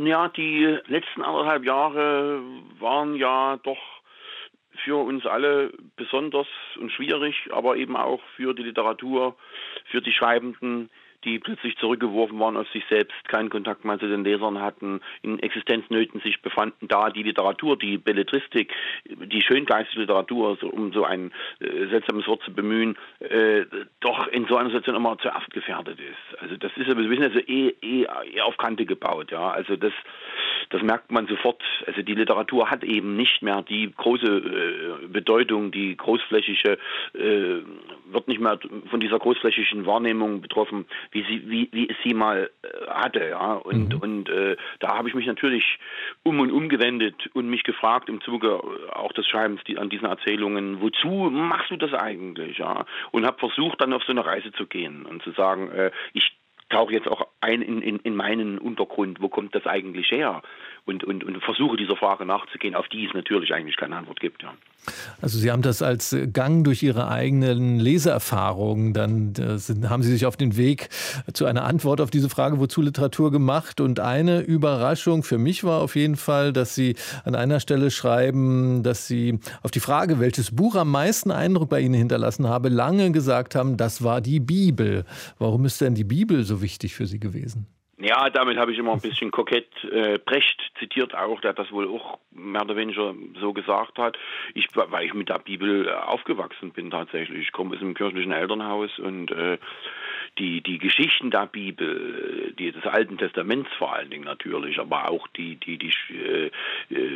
Ja, 0.00 0.28
die 0.28 0.78
letzten 0.86 1.22
anderthalb 1.22 1.64
Jahre 1.64 2.40
waren 2.78 3.16
ja 3.16 3.56
doch 3.64 3.78
für 4.84 4.96
uns 4.96 5.26
alle 5.26 5.72
besonders 5.96 6.46
und 6.78 6.92
schwierig, 6.92 7.34
aber 7.50 7.74
eben 7.74 7.96
auch 7.96 8.20
für 8.36 8.54
die 8.54 8.62
Literatur, 8.62 9.34
für 9.86 10.00
die 10.00 10.12
Schreibenden, 10.12 10.88
die 11.24 11.38
plötzlich 11.38 11.76
zurückgeworfen 11.78 12.38
waren 12.38 12.56
auf 12.56 12.68
sich 12.70 12.84
selbst, 12.88 13.16
keinen 13.28 13.50
Kontakt 13.50 13.84
mehr 13.84 13.98
zu 13.98 14.08
den 14.08 14.24
Lesern 14.24 14.60
hatten, 14.60 15.00
in 15.22 15.38
Existenznöten 15.38 16.20
sich 16.20 16.40
befanden, 16.42 16.88
da 16.88 17.10
die 17.10 17.22
Literatur, 17.22 17.76
die 17.76 17.98
Belletristik, 17.98 18.72
die 19.04 19.42
schöngeistige 19.42 20.02
Literatur, 20.02 20.56
so, 20.60 20.68
um 20.68 20.92
so 20.92 21.04
ein 21.04 21.32
äh, 21.60 21.86
seltsames 21.86 22.26
Wort 22.26 22.42
zu 22.42 22.52
bemühen, 22.52 22.96
äh, 23.20 23.64
doch 24.00 24.28
in 24.28 24.46
so 24.46 24.56
einer 24.56 24.70
Situation 24.70 24.96
immer 24.96 25.18
zuerst 25.18 25.50
gefährdet 25.50 25.98
ist. 25.98 26.40
Also 26.40 26.56
das 26.56 26.72
ist, 26.76 26.86
wir 26.86 27.10
wissen 27.10 27.24
also 27.24 27.38
eh, 27.40 27.74
eh, 27.82 28.04
eh 28.04 28.40
auf 28.40 28.56
Kante 28.56 28.86
gebaut, 28.86 29.30
ja. 29.30 29.50
Also 29.50 29.76
das, 29.76 29.92
das 30.70 30.82
merkt 30.82 31.10
man 31.10 31.26
sofort. 31.26 31.62
Also 31.86 32.02
die 32.02 32.14
Literatur 32.14 32.70
hat 32.70 32.84
eben 32.84 33.16
nicht 33.16 33.42
mehr 33.42 33.62
die 33.62 33.92
große 33.94 34.26
äh, 34.26 35.06
Bedeutung, 35.08 35.70
die 35.70 35.96
großflächige, 35.96 36.78
äh, 37.14 37.62
wird 38.10 38.28
nicht 38.28 38.40
mehr 38.40 38.58
von 38.90 39.00
dieser 39.00 39.18
großflächigen 39.18 39.86
Wahrnehmung 39.86 40.40
betroffen, 40.40 40.86
wie 41.12 41.22
sie, 41.22 41.48
wie, 41.48 41.68
wie 41.72 41.88
es 41.88 41.96
sie 42.04 42.14
mal 42.14 42.50
äh, 42.62 42.86
hatte. 42.88 43.28
Ja? 43.28 43.54
Und, 43.54 43.94
mhm. 43.94 44.00
und 44.00 44.28
äh, 44.28 44.56
da 44.80 44.96
habe 44.96 45.08
ich 45.08 45.14
mich 45.14 45.26
natürlich 45.26 45.78
um 46.22 46.40
und 46.40 46.50
umgewendet 46.50 47.28
und 47.34 47.48
mich 47.48 47.64
gefragt 47.64 48.08
im 48.08 48.20
Zuge 48.20 48.60
auch 48.92 49.12
des 49.12 49.26
Schreibens 49.26 49.62
die, 49.64 49.78
an 49.78 49.88
diesen 49.88 50.06
Erzählungen, 50.06 50.80
wozu 50.80 51.30
machst 51.30 51.70
du 51.70 51.76
das 51.76 51.92
eigentlich? 51.94 52.58
Ja? 52.58 52.84
Und 53.10 53.26
habe 53.26 53.38
versucht, 53.38 53.80
dann 53.80 53.92
auf 53.92 54.02
so 54.04 54.12
eine 54.12 54.24
Reise 54.24 54.52
zu 54.52 54.66
gehen 54.66 55.06
und 55.06 55.22
zu 55.22 55.32
sagen, 55.32 55.70
äh, 55.70 55.90
ich 56.12 56.32
tauche 56.68 56.92
jetzt 56.92 57.08
auch 57.08 57.26
ein 57.40 57.62
in, 57.62 57.82
in, 57.82 57.98
in 58.00 58.14
meinen 58.14 58.58
Untergrund, 58.58 59.20
wo 59.20 59.28
kommt 59.28 59.54
das 59.54 59.66
eigentlich 59.66 60.10
her? 60.10 60.42
Und, 60.88 61.04
und, 61.04 61.22
und 61.22 61.44
versuche 61.44 61.76
dieser 61.76 61.96
Frage 61.96 62.24
nachzugehen, 62.24 62.74
auf 62.74 62.88
die 62.88 63.04
es 63.04 63.12
natürlich 63.12 63.52
eigentlich 63.52 63.76
keine 63.76 63.96
Antwort 63.96 64.20
gibt. 64.20 64.42
Ja. 64.42 64.54
Also 65.20 65.38
Sie 65.38 65.50
haben 65.50 65.60
das 65.60 65.82
als 65.82 66.16
Gang 66.32 66.64
durch 66.64 66.82
Ihre 66.82 67.08
eigenen 67.08 67.78
Leseerfahrungen, 67.78 68.94
dann 68.94 69.34
äh, 69.34 69.58
sind, 69.58 69.90
haben 69.90 70.02
Sie 70.02 70.10
sich 70.10 70.24
auf 70.24 70.38
den 70.38 70.56
Weg 70.56 70.88
zu 71.34 71.44
einer 71.44 71.64
Antwort 71.64 72.00
auf 72.00 72.10
diese 72.10 72.30
Frage, 72.30 72.58
wozu 72.58 72.80
Literatur 72.80 73.30
gemacht. 73.30 73.82
Und 73.82 74.00
eine 74.00 74.40
Überraschung 74.40 75.24
für 75.24 75.36
mich 75.36 75.62
war 75.62 75.82
auf 75.82 75.94
jeden 75.94 76.16
Fall, 76.16 76.54
dass 76.54 76.74
Sie 76.74 76.96
an 77.26 77.34
einer 77.34 77.60
Stelle 77.60 77.90
schreiben, 77.90 78.82
dass 78.82 79.06
Sie 79.06 79.40
auf 79.62 79.70
die 79.70 79.80
Frage, 79.80 80.20
welches 80.20 80.56
Buch 80.56 80.74
am 80.74 80.90
meisten 80.90 81.30
Eindruck 81.30 81.68
bei 81.68 81.80
Ihnen 81.80 81.92
hinterlassen 81.92 82.48
habe, 82.48 82.70
lange 82.70 83.12
gesagt 83.12 83.54
haben, 83.54 83.76
das 83.76 84.02
war 84.02 84.22
die 84.22 84.40
Bibel. 84.40 85.04
Warum 85.38 85.66
ist 85.66 85.82
denn 85.82 85.94
die 85.94 86.04
Bibel 86.04 86.44
so 86.44 86.62
wichtig 86.62 86.94
für 86.94 87.06
Sie 87.06 87.20
gewesen? 87.20 87.66
Ja, 88.00 88.30
damit 88.30 88.58
habe 88.58 88.72
ich 88.72 88.78
immer 88.78 88.92
ein 88.92 89.00
bisschen 89.00 89.32
kokett 89.32 89.66
äh, 89.82 90.18
Brecht 90.18 90.60
zitiert 90.78 91.16
auch, 91.16 91.40
der 91.40 91.52
das 91.52 91.72
wohl 91.72 91.88
auch 91.88 92.18
mehr 92.30 92.62
oder 92.62 92.76
weniger 92.76 93.12
so 93.40 93.52
gesagt 93.52 93.98
hat. 93.98 94.16
Ich, 94.54 94.68
weil 94.72 95.06
ich 95.06 95.14
mit 95.14 95.28
der 95.28 95.40
Bibel 95.40 95.92
aufgewachsen 95.92 96.70
bin 96.70 96.92
tatsächlich. 96.92 97.46
Ich 97.46 97.52
komme 97.52 97.74
aus 97.74 97.82
einem 97.82 97.94
kirchlichen 97.94 98.30
Elternhaus 98.30 98.96
und 99.00 99.32
äh, 99.32 99.58
die, 100.38 100.60
die 100.60 100.78
Geschichten 100.78 101.30
der 101.30 101.46
Bibel, 101.46 102.54
die, 102.58 102.72
des 102.72 102.84
Alten 102.84 103.18
Testaments 103.18 103.70
vor 103.78 103.94
allen 103.94 104.10
Dingen 104.10 104.24
natürlich, 104.24 104.78
aber 104.78 105.10
auch 105.10 105.26
die, 105.28 105.56
die, 105.56 105.78
die 105.78 105.92
äh, 106.14 106.50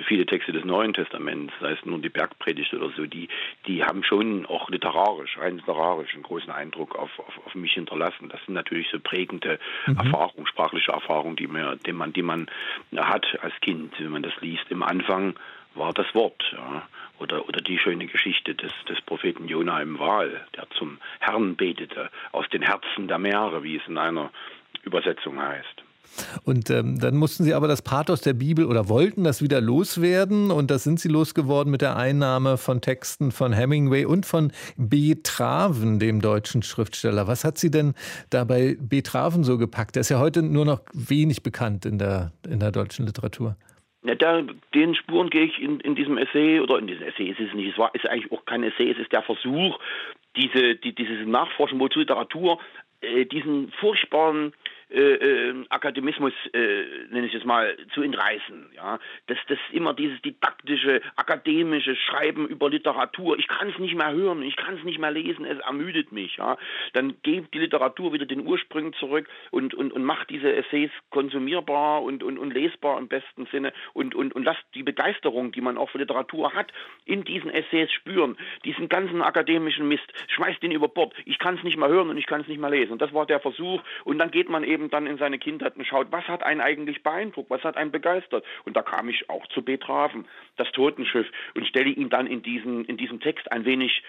viele 0.06 0.26
Texte 0.26 0.52
des 0.52 0.64
Neuen 0.64 0.94
Testaments, 0.94 1.52
sei 1.60 1.72
es 1.72 1.84
nur 1.84 1.98
die 1.98 2.08
Bergpredigt 2.08 2.72
oder 2.74 2.90
so, 2.96 3.06
die, 3.06 3.28
die 3.66 3.84
haben 3.84 4.04
schon 4.04 4.46
auch 4.46 4.68
literarisch, 4.70 5.38
rein 5.38 5.56
literarisch 5.56 6.14
einen 6.14 6.22
großen 6.22 6.50
Eindruck 6.50 6.96
auf, 6.96 7.10
auf, 7.18 7.46
auf 7.46 7.54
mich 7.54 7.72
hinterlassen. 7.72 8.28
Das 8.28 8.44
sind 8.44 8.54
natürlich 8.54 8.88
so 8.90 8.98
prägende 8.98 9.58
mhm. 9.86 9.96
Erfahrungen, 9.96 10.46
sprachliche 10.46 10.92
Erfahrungen, 10.92 11.36
die 11.36 11.46
man, 11.46 11.78
die 11.86 11.92
man, 11.92 12.12
die 12.12 12.22
man 12.22 12.46
hat 12.96 13.26
als 13.42 13.54
Kind, 13.60 13.94
wenn 13.98 14.10
man 14.10 14.22
das 14.22 14.34
liest. 14.40 14.64
Im 14.70 14.82
Anfang 14.82 15.34
war 15.74 15.92
das 15.92 16.14
Wort. 16.14 16.42
Ja. 16.52 16.82
Oder, 17.22 17.48
oder 17.48 17.60
die 17.60 17.78
schöne 17.78 18.06
Geschichte 18.06 18.56
des, 18.56 18.72
des 18.88 19.00
Propheten 19.02 19.46
Jona 19.46 19.80
im 19.80 19.96
Wal, 20.00 20.44
der 20.56 20.66
zum 20.76 20.98
Herrn 21.20 21.54
betete, 21.54 22.10
aus 22.32 22.48
den 22.48 22.62
Herzen 22.62 23.06
der 23.06 23.18
Meere, 23.18 23.62
wie 23.62 23.76
es 23.76 23.82
in 23.86 23.96
einer 23.96 24.32
Übersetzung 24.82 25.40
heißt. 25.40 25.84
Und 26.42 26.68
ähm, 26.70 26.98
dann 26.98 27.16
mussten 27.16 27.44
Sie 27.44 27.54
aber 27.54 27.68
das 27.68 27.80
Pathos 27.80 28.22
der 28.22 28.32
Bibel 28.32 28.66
oder 28.66 28.88
wollten 28.88 29.22
das 29.22 29.40
wieder 29.40 29.60
loswerden. 29.60 30.50
Und 30.50 30.70
das 30.70 30.82
sind 30.82 30.98
Sie 30.98 31.08
losgeworden 31.08 31.70
mit 31.70 31.80
der 31.80 31.96
Einnahme 31.96 32.58
von 32.58 32.80
Texten 32.80 33.30
von 33.30 33.52
Hemingway 33.52 34.04
und 34.04 34.26
von 34.26 34.52
B. 34.76 35.14
Traven, 35.22 36.00
dem 36.00 36.20
deutschen 36.20 36.62
Schriftsteller. 36.62 37.28
Was 37.28 37.44
hat 37.44 37.56
Sie 37.56 37.70
denn 37.70 37.94
da 38.30 38.42
bei 38.42 38.76
B. 38.80 39.02
Traven 39.02 39.44
so 39.44 39.58
gepackt? 39.58 39.94
Der 39.94 40.00
ist 40.00 40.08
ja 40.08 40.18
heute 40.18 40.42
nur 40.42 40.64
noch 40.64 40.80
wenig 40.92 41.44
bekannt 41.44 41.86
in 41.86 41.98
der, 41.98 42.32
in 42.48 42.58
der 42.58 42.72
deutschen 42.72 43.06
Literatur. 43.06 43.56
Ja, 44.04 44.16
da, 44.16 44.42
den 44.74 44.94
Spuren 44.96 45.30
gehe 45.30 45.44
ich 45.44 45.60
in, 45.60 45.78
in 45.80 45.94
diesem 45.94 46.18
Essay, 46.18 46.58
oder 46.60 46.78
in 46.78 46.88
diesem 46.88 47.06
Essay 47.06 47.28
ist 47.28 47.38
es 47.38 47.54
nicht, 47.54 47.72
es 47.72 47.78
war, 47.78 47.94
ist 47.94 48.06
eigentlich 48.06 48.32
auch 48.32 48.44
kein 48.44 48.64
Essay, 48.64 48.90
es 48.90 48.98
ist 48.98 49.12
der 49.12 49.22
Versuch, 49.22 49.78
diese, 50.36 50.74
die, 50.74 50.92
dieses 50.92 51.26
Nachforschen, 51.26 51.78
wozu 51.78 52.00
Literatur, 52.00 52.58
äh, 53.00 53.26
diesen 53.26 53.70
furchtbaren 53.72 54.54
äh, 54.92 55.50
äh, 55.50 55.64
Akademismus, 55.68 56.32
äh, 56.52 56.84
nenne 57.10 57.26
ich 57.26 57.34
es 57.34 57.44
mal, 57.44 57.76
zu 57.94 58.02
entreißen. 58.02 58.70
Ja, 58.74 58.98
dass 59.26 59.38
das 59.48 59.58
immer 59.72 59.94
dieses 59.94 60.20
didaktische, 60.22 61.00
akademische 61.16 61.96
Schreiben 61.96 62.46
über 62.46 62.70
Literatur. 62.70 63.38
Ich 63.38 63.48
kann 63.48 63.70
es 63.70 63.78
nicht 63.78 63.94
mehr 63.94 64.12
hören, 64.12 64.42
ich 64.42 64.56
kann 64.56 64.76
es 64.76 64.84
nicht 64.84 64.98
mehr 64.98 65.10
lesen, 65.10 65.44
es 65.44 65.58
ermüdet 65.60 66.12
mich. 66.12 66.36
Ja, 66.36 66.56
dann 66.92 67.14
gebt 67.22 67.54
die 67.54 67.58
Literatur 67.58 68.12
wieder 68.12 68.26
den 68.26 68.46
Ursprüngen 68.46 68.92
zurück 68.94 69.28
und 69.50 69.74
und 69.74 69.92
und 69.92 70.04
macht 70.04 70.30
diese 70.30 70.52
Essays 70.52 70.90
konsumierbar 71.10 72.02
und 72.02 72.22
und 72.22 72.38
und 72.38 72.52
lesbar 72.52 72.98
im 72.98 73.08
besten 73.08 73.46
Sinne 73.46 73.72
und 73.92 74.14
und 74.14 74.34
und 74.34 74.44
lasst 74.44 74.64
die 74.74 74.82
Begeisterung, 74.82 75.52
die 75.52 75.60
man 75.60 75.78
auch 75.78 75.90
für 75.90 75.98
Literatur 75.98 76.52
hat, 76.52 76.72
in 77.04 77.24
diesen 77.24 77.50
Essays 77.50 77.90
spüren. 77.92 78.36
Diesen 78.64 78.88
ganzen 78.88 79.22
akademischen 79.22 79.88
Mist, 79.88 80.12
schmeißt 80.28 80.62
den 80.62 80.72
über 80.72 80.88
Bord. 80.88 81.14
Ich 81.24 81.38
kann 81.38 81.56
es 81.56 81.62
nicht 81.62 81.76
mehr 81.76 81.88
hören 81.88 82.10
und 82.10 82.16
ich 82.16 82.26
kann 82.26 82.40
es 82.40 82.48
nicht 82.48 82.60
mehr 82.60 82.70
lesen. 82.70 82.92
Und 82.92 83.02
das 83.02 83.12
war 83.12 83.26
der 83.26 83.40
Versuch. 83.40 83.82
Und 84.04 84.18
dann 84.18 84.30
geht 84.30 84.48
man 84.48 84.64
eben 84.64 84.81
eben 84.82 84.90
dann 84.90 85.06
in 85.06 85.18
seine 85.18 85.38
Kindheit 85.38 85.76
und 85.76 85.86
schaut, 85.86 86.08
was 86.10 86.24
hat 86.24 86.42
einen 86.42 86.60
eigentlich 86.60 87.02
beeindruckt, 87.02 87.50
was 87.50 87.62
hat 87.62 87.76
einen 87.76 87.90
begeistert. 87.90 88.44
Und 88.64 88.76
da 88.76 88.82
kam 88.82 89.08
ich 89.08 89.30
auch 89.30 89.46
zu 89.48 89.62
Betraven, 89.62 90.26
das 90.56 90.70
Totenschiff, 90.72 91.26
und 91.54 91.66
stelle 91.66 91.90
ihn 91.90 92.10
dann 92.10 92.26
in, 92.26 92.42
diesen, 92.42 92.84
in 92.84 92.96
diesem 92.96 93.20
Text 93.20 93.50
ein 93.52 93.64
wenig 93.64 94.02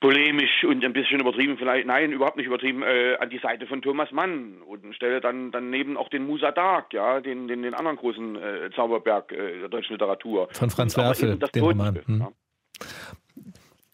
polemisch 0.00 0.64
und 0.64 0.84
ein 0.84 0.92
bisschen 0.92 1.20
übertrieben 1.20 1.56
vielleicht, 1.56 1.86
nein, 1.86 2.10
überhaupt 2.10 2.36
nicht 2.36 2.46
übertrieben, 2.46 2.82
äh, 2.82 3.16
an 3.20 3.30
die 3.30 3.38
Seite 3.38 3.68
von 3.68 3.82
Thomas 3.82 4.10
Mann 4.10 4.60
und 4.66 4.94
stelle 4.96 5.20
dann 5.20 5.52
daneben 5.52 5.96
auch 5.96 6.08
den 6.08 6.26
Musa 6.26 6.50
Dark, 6.50 6.92
ja, 6.92 7.20
den, 7.20 7.46
den, 7.46 7.62
den 7.62 7.72
anderen 7.72 7.96
großen 7.96 8.36
äh, 8.36 8.70
Zauberberg 8.74 9.30
äh, 9.30 9.60
der 9.60 9.68
deutschen 9.68 9.92
Literatur. 9.92 10.48
Von 10.52 10.70
Franz 10.70 10.96
Werfel, 10.96 11.38
den 11.38 11.62
Roman. 11.62 12.00
Hm. 12.04 12.20
Ja. 12.20 12.32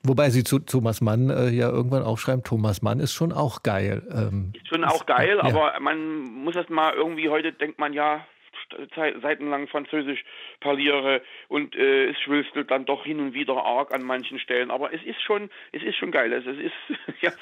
Wobei 0.03 0.31
Sie 0.31 0.45
zu 0.45 0.61
Thomas 0.61 1.01
Mann 1.01 1.29
äh, 1.29 1.49
ja 1.49 1.69
irgendwann 1.69 2.03
auch 2.03 2.19
schreiben, 2.19 2.45
Thomas 2.45 2.83
Mann 2.83 3.01
ist 3.01 3.13
schon 3.13 3.33
auch 3.33 3.63
geil. 3.63 4.07
Ähm, 4.11 4.53
ist 4.55 4.69
schon 4.69 4.85
auch 4.85 5.07
geil, 5.07 5.39
ja. 5.39 5.45
aber 5.45 5.79
man 5.81 6.23
muss 6.23 6.55
das 6.55 6.69
mal 6.69 6.95
irgendwie, 6.95 7.29
heute 7.29 7.53
denkt 7.53 7.79
man 7.79 7.93
ja, 7.93 8.25
seitenlang 8.95 9.69
Französisch 9.69 10.25
parliere 10.61 11.23
und 11.49 11.75
äh, 11.77 12.11
es 12.11 12.21
schwülstelt 12.21 12.71
dann 12.71 12.85
doch 12.85 13.05
hin 13.05 13.21
und 13.21 13.35
wieder 13.35 13.65
arg 13.65 13.93
an 13.93 14.03
manchen 14.03 14.39
Stellen. 14.39 14.71
Aber 14.71 14.93
es 14.93 15.03
ist 15.03 15.21
schon, 15.23 15.51
es 15.73 15.83
ist 15.83 15.97
schon 15.97 16.11
geil. 16.11 16.33
Also 16.33 16.51
es 16.51 16.59
ist 16.59 16.99
ja 17.21 17.33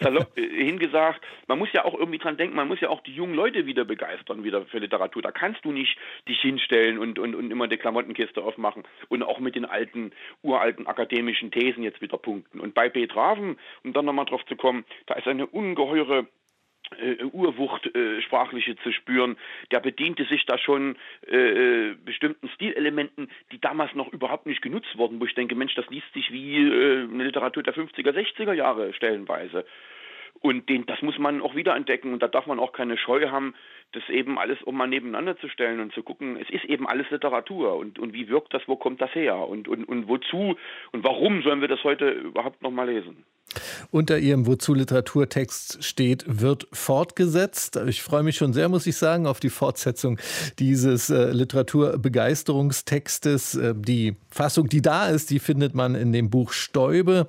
salopp 0.00 0.36
äh, 0.36 0.48
hingesagt. 0.48 1.20
Man 1.46 1.58
muss 1.58 1.72
ja 1.72 1.84
auch 1.84 1.94
irgendwie 1.94 2.18
dran 2.18 2.36
denken. 2.36 2.56
Man 2.56 2.68
muss 2.68 2.80
ja 2.80 2.88
auch 2.88 3.02
die 3.02 3.14
jungen 3.14 3.34
Leute 3.34 3.66
wieder 3.66 3.84
begeistern 3.84 4.44
wieder 4.44 4.64
für 4.66 4.78
Literatur. 4.78 5.22
Da 5.22 5.32
kannst 5.32 5.64
du 5.64 5.72
nicht 5.72 5.96
dich 6.28 6.40
hinstellen 6.40 6.98
und 6.98 7.18
und 7.18 7.34
und 7.34 7.50
immer 7.50 7.68
die 7.68 7.76
Klamottenkiste 7.76 8.42
aufmachen 8.42 8.84
und 9.08 9.22
auch 9.22 9.38
mit 9.38 9.54
den 9.54 9.64
alten 9.64 10.12
uralten 10.42 10.86
akademischen 10.86 11.50
Thesen 11.50 11.82
jetzt 11.82 12.00
wieder 12.00 12.18
punkten. 12.18 12.60
Und 12.60 12.74
bei 12.74 12.88
Betraven, 12.88 13.58
um 13.82 13.92
dann 13.92 14.04
nochmal 14.04 14.26
drauf 14.26 14.44
zu 14.46 14.56
kommen, 14.56 14.84
da 15.06 15.14
ist 15.14 15.26
eine 15.26 15.46
ungeheure 15.46 16.26
äh, 16.98 17.24
Urwucht 17.24 17.94
äh, 17.94 18.20
sprachliche 18.22 18.76
zu 18.76 18.92
spüren. 18.92 19.36
Der 19.70 19.80
bediente 19.80 20.24
sich 20.24 20.44
da 20.46 20.58
schon 20.58 20.96
äh, 21.26 21.36
äh, 21.90 21.94
bestimmten 22.04 22.48
Stilelementen, 22.50 23.30
die 23.52 23.60
damals 23.60 23.94
noch 23.94 24.12
überhaupt 24.12 24.46
nicht 24.46 24.62
genutzt 24.62 24.96
wurden, 24.96 25.20
wo 25.20 25.24
ich 25.24 25.34
denke, 25.34 25.54
Mensch, 25.54 25.74
das 25.74 25.88
liest 25.88 26.12
sich 26.12 26.30
wie 26.30 26.56
äh, 26.56 27.04
eine 27.04 27.24
Literatur 27.24 27.62
der 27.62 27.74
50er, 27.74 28.10
60er 28.10 28.52
Jahre 28.52 28.92
stellenweise. 28.94 29.64
Und 30.40 30.68
den, 30.68 30.84
das 30.86 31.00
muss 31.00 31.18
man 31.18 31.40
auch 31.40 31.54
wieder 31.54 31.74
entdecken 31.74 32.12
und 32.12 32.22
da 32.22 32.28
darf 32.28 32.46
man 32.46 32.58
auch 32.58 32.72
keine 32.72 32.98
Scheu 32.98 33.28
haben, 33.30 33.54
das 33.94 34.08
eben 34.08 34.38
alles 34.38 34.62
um 34.62 34.76
mal 34.76 34.86
nebeneinander 34.86 35.38
zu 35.38 35.48
stellen 35.48 35.80
und 35.80 35.92
zu 35.92 36.02
gucken, 36.02 36.36
es 36.36 36.50
ist 36.50 36.64
eben 36.64 36.86
alles 36.86 37.10
Literatur 37.10 37.76
und, 37.76 37.98
und 37.98 38.12
wie 38.12 38.28
wirkt 38.28 38.52
das, 38.52 38.62
wo 38.66 38.76
kommt 38.76 39.00
das 39.00 39.14
her 39.14 39.48
und, 39.48 39.68
und, 39.68 39.84
und 39.84 40.08
wozu 40.08 40.56
und 40.92 41.04
warum 41.04 41.42
sollen 41.42 41.60
wir 41.60 41.68
das 41.68 41.82
heute 41.84 42.10
überhaupt 42.10 42.62
noch 42.62 42.70
mal 42.70 42.88
lesen? 42.88 43.24
Unter 43.90 44.18
Ihrem 44.18 44.46
Wozu 44.46 44.74
Literaturtext 44.74 45.82
steht, 45.84 46.24
wird 46.26 46.66
fortgesetzt. 46.72 47.76
Ich 47.86 48.02
freue 48.02 48.24
mich 48.24 48.36
schon 48.36 48.52
sehr, 48.52 48.68
muss 48.68 48.86
ich 48.86 48.96
sagen, 48.96 49.26
auf 49.26 49.40
die 49.40 49.48
Fortsetzung 49.50 50.18
dieses 50.58 51.10
äh, 51.10 51.30
Literaturbegeisterungstextes. 51.30 53.54
Äh, 53.54 53.74
die 53.76 54.16
Fassung, 54.30 54.68
die 54.68 54.82
da 54.82 55.08
ist, 55.08 55.30
die 55.30 55.38
findet 55.38 55.74
man 55.74 55.94
in 55.94 56.12
dem 56.12 56.28
Buch 56.30 56.52
Stäube. 56.52 57.28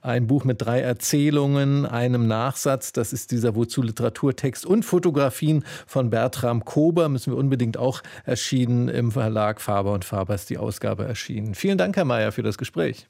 Ein 0.00 0.26
Buch 0.26 0.44
mit 0.44 0.62
drei 0.62 0.80
Erzählungen, 0.80 1.84
einem 1.84 2.26
Nachsatz. 2.26 2.92
Das 2.92 3.12
ist 3.12 3.30
dieser 3.30 3.54
Wozu 3.54 3.82
Literaturtext 3.82 4.64
und 4.64 4.84
Fotografien 4.84 5.66
von 5.86 6.05
Bertram 6.10 6.64
Kober. 6.64 7.08
Müssen 7.08 7.32
wir 7.32 7.38
unbedingt 7.38 7.76
auch 7.76 8.02
erschienen 8.24 8.88
im 8.88 9.12
Verlag 9.12 9.60
Faber 9.60 9.92
und 9.92 10.04
Faber 10.04 10.34
ist 10.34 10.50
die 10.50 10.58
Ausgabe 10.58 11.04
erschienen. 11.04 11.54
Vielen 11.54 11.78
Dank, 11.78 11.96
Herr 11.96 12.04
Mayer, 12.04 12.32
für 12.32 12.42
das 12.42 12.58
Gespräch. 12.58 13.08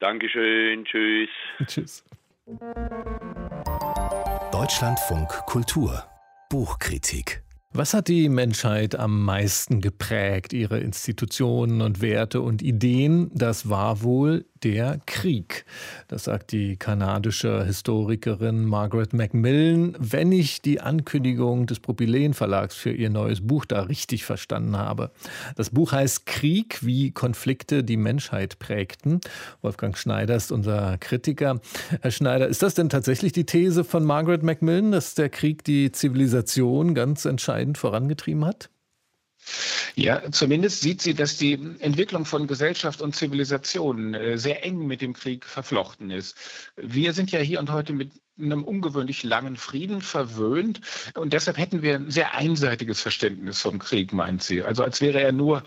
Dankeschön, 0.00 0.84
tschüss. 0.84 1.30
Tschüss. 1.66 2.04
Deutschlandfunk 4.50 5.28
Kultur 5.46 6.04
Buchkritik 6.48 7.42
was 7.72 7.94
hat 7.94 8.08
die 8.08 8.28
Menschheit 8.28 8.96
am 8.96 9.22
meisten 9.22 9.80
geprägt, 9.80 10.52
ihre 10.52 10.80
Institutionen 10.80 11.82
und 11.82 12.02
Werte 12.02 12.40
und 12.40 12.62
Ideen? 12.62 13.30
Das 13.32 13.68
war 13.68 14.02
wohl 14.02 14.44
der 14.62 15.00
Krieg. 15.06 15.64
Das 16.08 16.24
sagt 16.24 16.52
die 16.52 16.76
kanadische 16.76 17.64
Historikerin 17.64 18.64
Margaret 18.64 19.12
Macmillan, 19.12 19.96
wenn 19.98 20.32
ich 20.32 20.62
die 20.62 20.80
Ankündigung 20.80 21.66
des 21.66 21.80
Propylen 21.80 22.34
Verlags 22.34 22.74
für 22.74 22.90
ihr 22.90 23.10
neues 23.10 23.46
Buch 23.46 23.64
da 23.64 23.82
richtig 23.82 24.24
verstanden 24.24 24.76
habe. 24.76 25.10
Das 25.56 25.70
Buch 25.70 25.92
heißt 25.92 26.26
Krieg, 26.26 26.84
wie 26.84 27.10
Konflikte 27.10 27.84
die 27.84 27.96
Menschheit 27.96 28.58
prägten. 28.58 29.20
Wolfgang 29.62 29.96
Schneider 29.96 30.36
ist 30.36 30.52
unser 30.52 30.98
Kritiker. 30.98 31.60
Herr 32.00 32.10
Schneider, 32.10 32.48
ist 32.48 32.62
das 32.62 32.74
denn 32.74 32.88
tatsächlich 32.88 33.32
die 33.32 33.46
These 33.46 33.84
von 33.84 34.04
Margaret 34.04 34.42
Macmillan, 34.42 34.92
dass 34.92 35.14
der 35.14 35.28
Krieg 35.28 35.64
die 35.64 35.92
Zivilisation 35.92 36.94
ganz 36.94 37.24
entscheidend 37.24 37.78
vorangetrieben 37.78 38.44
hat? 38.44 38.70
Ja, 39.96 40.30
zumindest 40.30 40.80
sieht 40.80 41.02
sie, 41.02 41.14
dass 41.14 41.36
die 41.36 41.54
Entwicklung 41.80 42.24
von 42.24 42.46
Gesellschaft 42.46 43.02
und 43.02 43.16
Zivilisation 43.16 44.14
äh, 44.14 44.38
sehr 44.38 44.64
eng 44.64 44.86
mit 44.86 45.00
dem 45.00 45.12
Krieg 45.12 45.44
verflochten 45.44 46.10
ist. 46.10 46.36
Wir 46.76 47.12
sind 47.12 47.32
ja 47.32 47.40
hier 47.40 47.58
und 47.58 47.70
heute 47.70 47.92
mit 47.92 48.12
einem 48.38 48.64
ungewöhnlich 48.64 49.22
langen 49.22 49.56
Frieden 49.56 50.00
verwöhnt 50.00 50.80
und 51.14 51.32
deshalb 51.32 51.58
hätten 51.58 51.82
wir 51.82 51.96
ein 51.96 52.10
sehr 52.10 52.34
einseitiges 52.34 53.00
Verständnis 53.00 53.60
vom 53.60 53.78
Krieg, 53.78 54.12
meint 54.12 54.42
sie. 54.42 54.62
Also 54.62 54.82
als 54.82 55.00
wäre 55.00 55.20
er 55.20 55.32
nur 55.32 55.62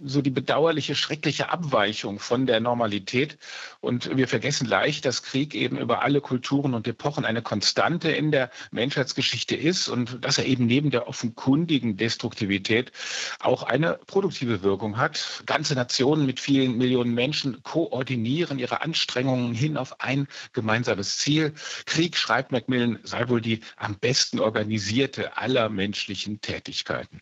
so 0.00 0.22
die 0.22 0.30
bedauerliche, 0.30 0.94
schreckliche 0.94 1.50
Abweichung 1.50 2.18
von 2.18 2.46
der 2.46 2.60
Normalität. 2.60 3.38
Und 3.80 4.16
wir 4.16 4.28
vergessen 4.28 4.66
leicht, 4.66 5.04
dass 5.04 5.22
Krieg 5.22 5.54
eben 5.54 5.78
über 5.78 6.02
alle 6.02 6.20
Kulturen 6.20 6.74
und 6.74 6.86
Epochen 6.86 7.24
eine 7.24 7.42
Konstante 7.42 8.10
in 8.10 8.30
der 8.30 8.50
Menschheitsgeschichte 8.70 9.56
ist 9.56 9.88
und 9.88 10.24
dass 10.24 10.38
er 10.38 10.46
eben 10.46 10.66
neben 10.66 10.90
der 10.90 11.08
offenkundigen 11.08 11.96
Destruktivität 11.96 12.92
auch 13.40 13.64
eine 13.64 13.98
produktive 14.06 14.62
Wirkung 14.62 14.98
hat. 14.98 15.42
Ganze 15.46 15.74
Nationen 15.74 16.26
mit 16.26 16.38
vielen 16.38 16.76
Millionen 16.78 17.14
Menschen 17.14 17.62
koordinieren 17.62 18.58
ihre 18.58 18.82
Anstrengungen 18.82 19.54
hin 19.54 19.76
auf 19.76 20.00
ein 20.00 20.28
gemeinsames 20.52 21.18
Ziel. 21.18 21.54
Krieg, 21.86 22.16
schreibt 22.16 22.52
Macmillan, 22.52 22.98
sei 23.02 23.28
wohl 23.28 23.40
die 23.40 23.60
am 23.76 23.96
besten 23.98 24.38
organisierte 24.38 25.36
aller 25.36 25.68
menschlichen 25.68 26.40
Tätigkeiten. 26.40 27.20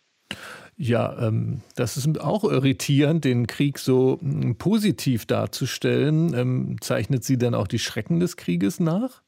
Ja, 0.79 1.27
ähm, 1.27 1.61
das 1.75 1.97
ist 1.97 2.19
auch 2.21 2.43
irritierend, 2.43 3.25
den 3.25 3.47
Krieg 3.47 3.79
so 3.79 4.19
hm, 4.21 4.57
positiv 4.57 5.25
darzustellen. 5.25 6.33
Ähm, 6.35 6.77
zeichnet 6.81 7.23
sie 7.23 7.37
denn 7.37 7.55
auch 7.55 7.67
die 7.67 7.79
Schrecken 7.79 8.19
des 8.19 8.37
Krieges 8.37 8.79
nach? 8.79 9.23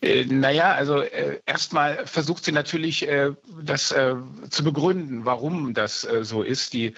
Äh, 0.00 0.24
naja, 0.24 0.72
also 0.72 1.00
äh, 1.00 1.40
erstmal 1.46 2.06
versucht 2.06 2.44
sie 2.44 2.52
natürlich, 2.52 3.08
äh, 3.08 3.32
das 3.62 3.92
äh, 3.92 4.14
zu 4.50 4.64
begründen, 4.64 5.24
warum 5.24 5.74
das 5.74 6.04
äh, 6.04 6.24
so 6.24 6.42
ist, 6.42 6.72
die 6.72 6.94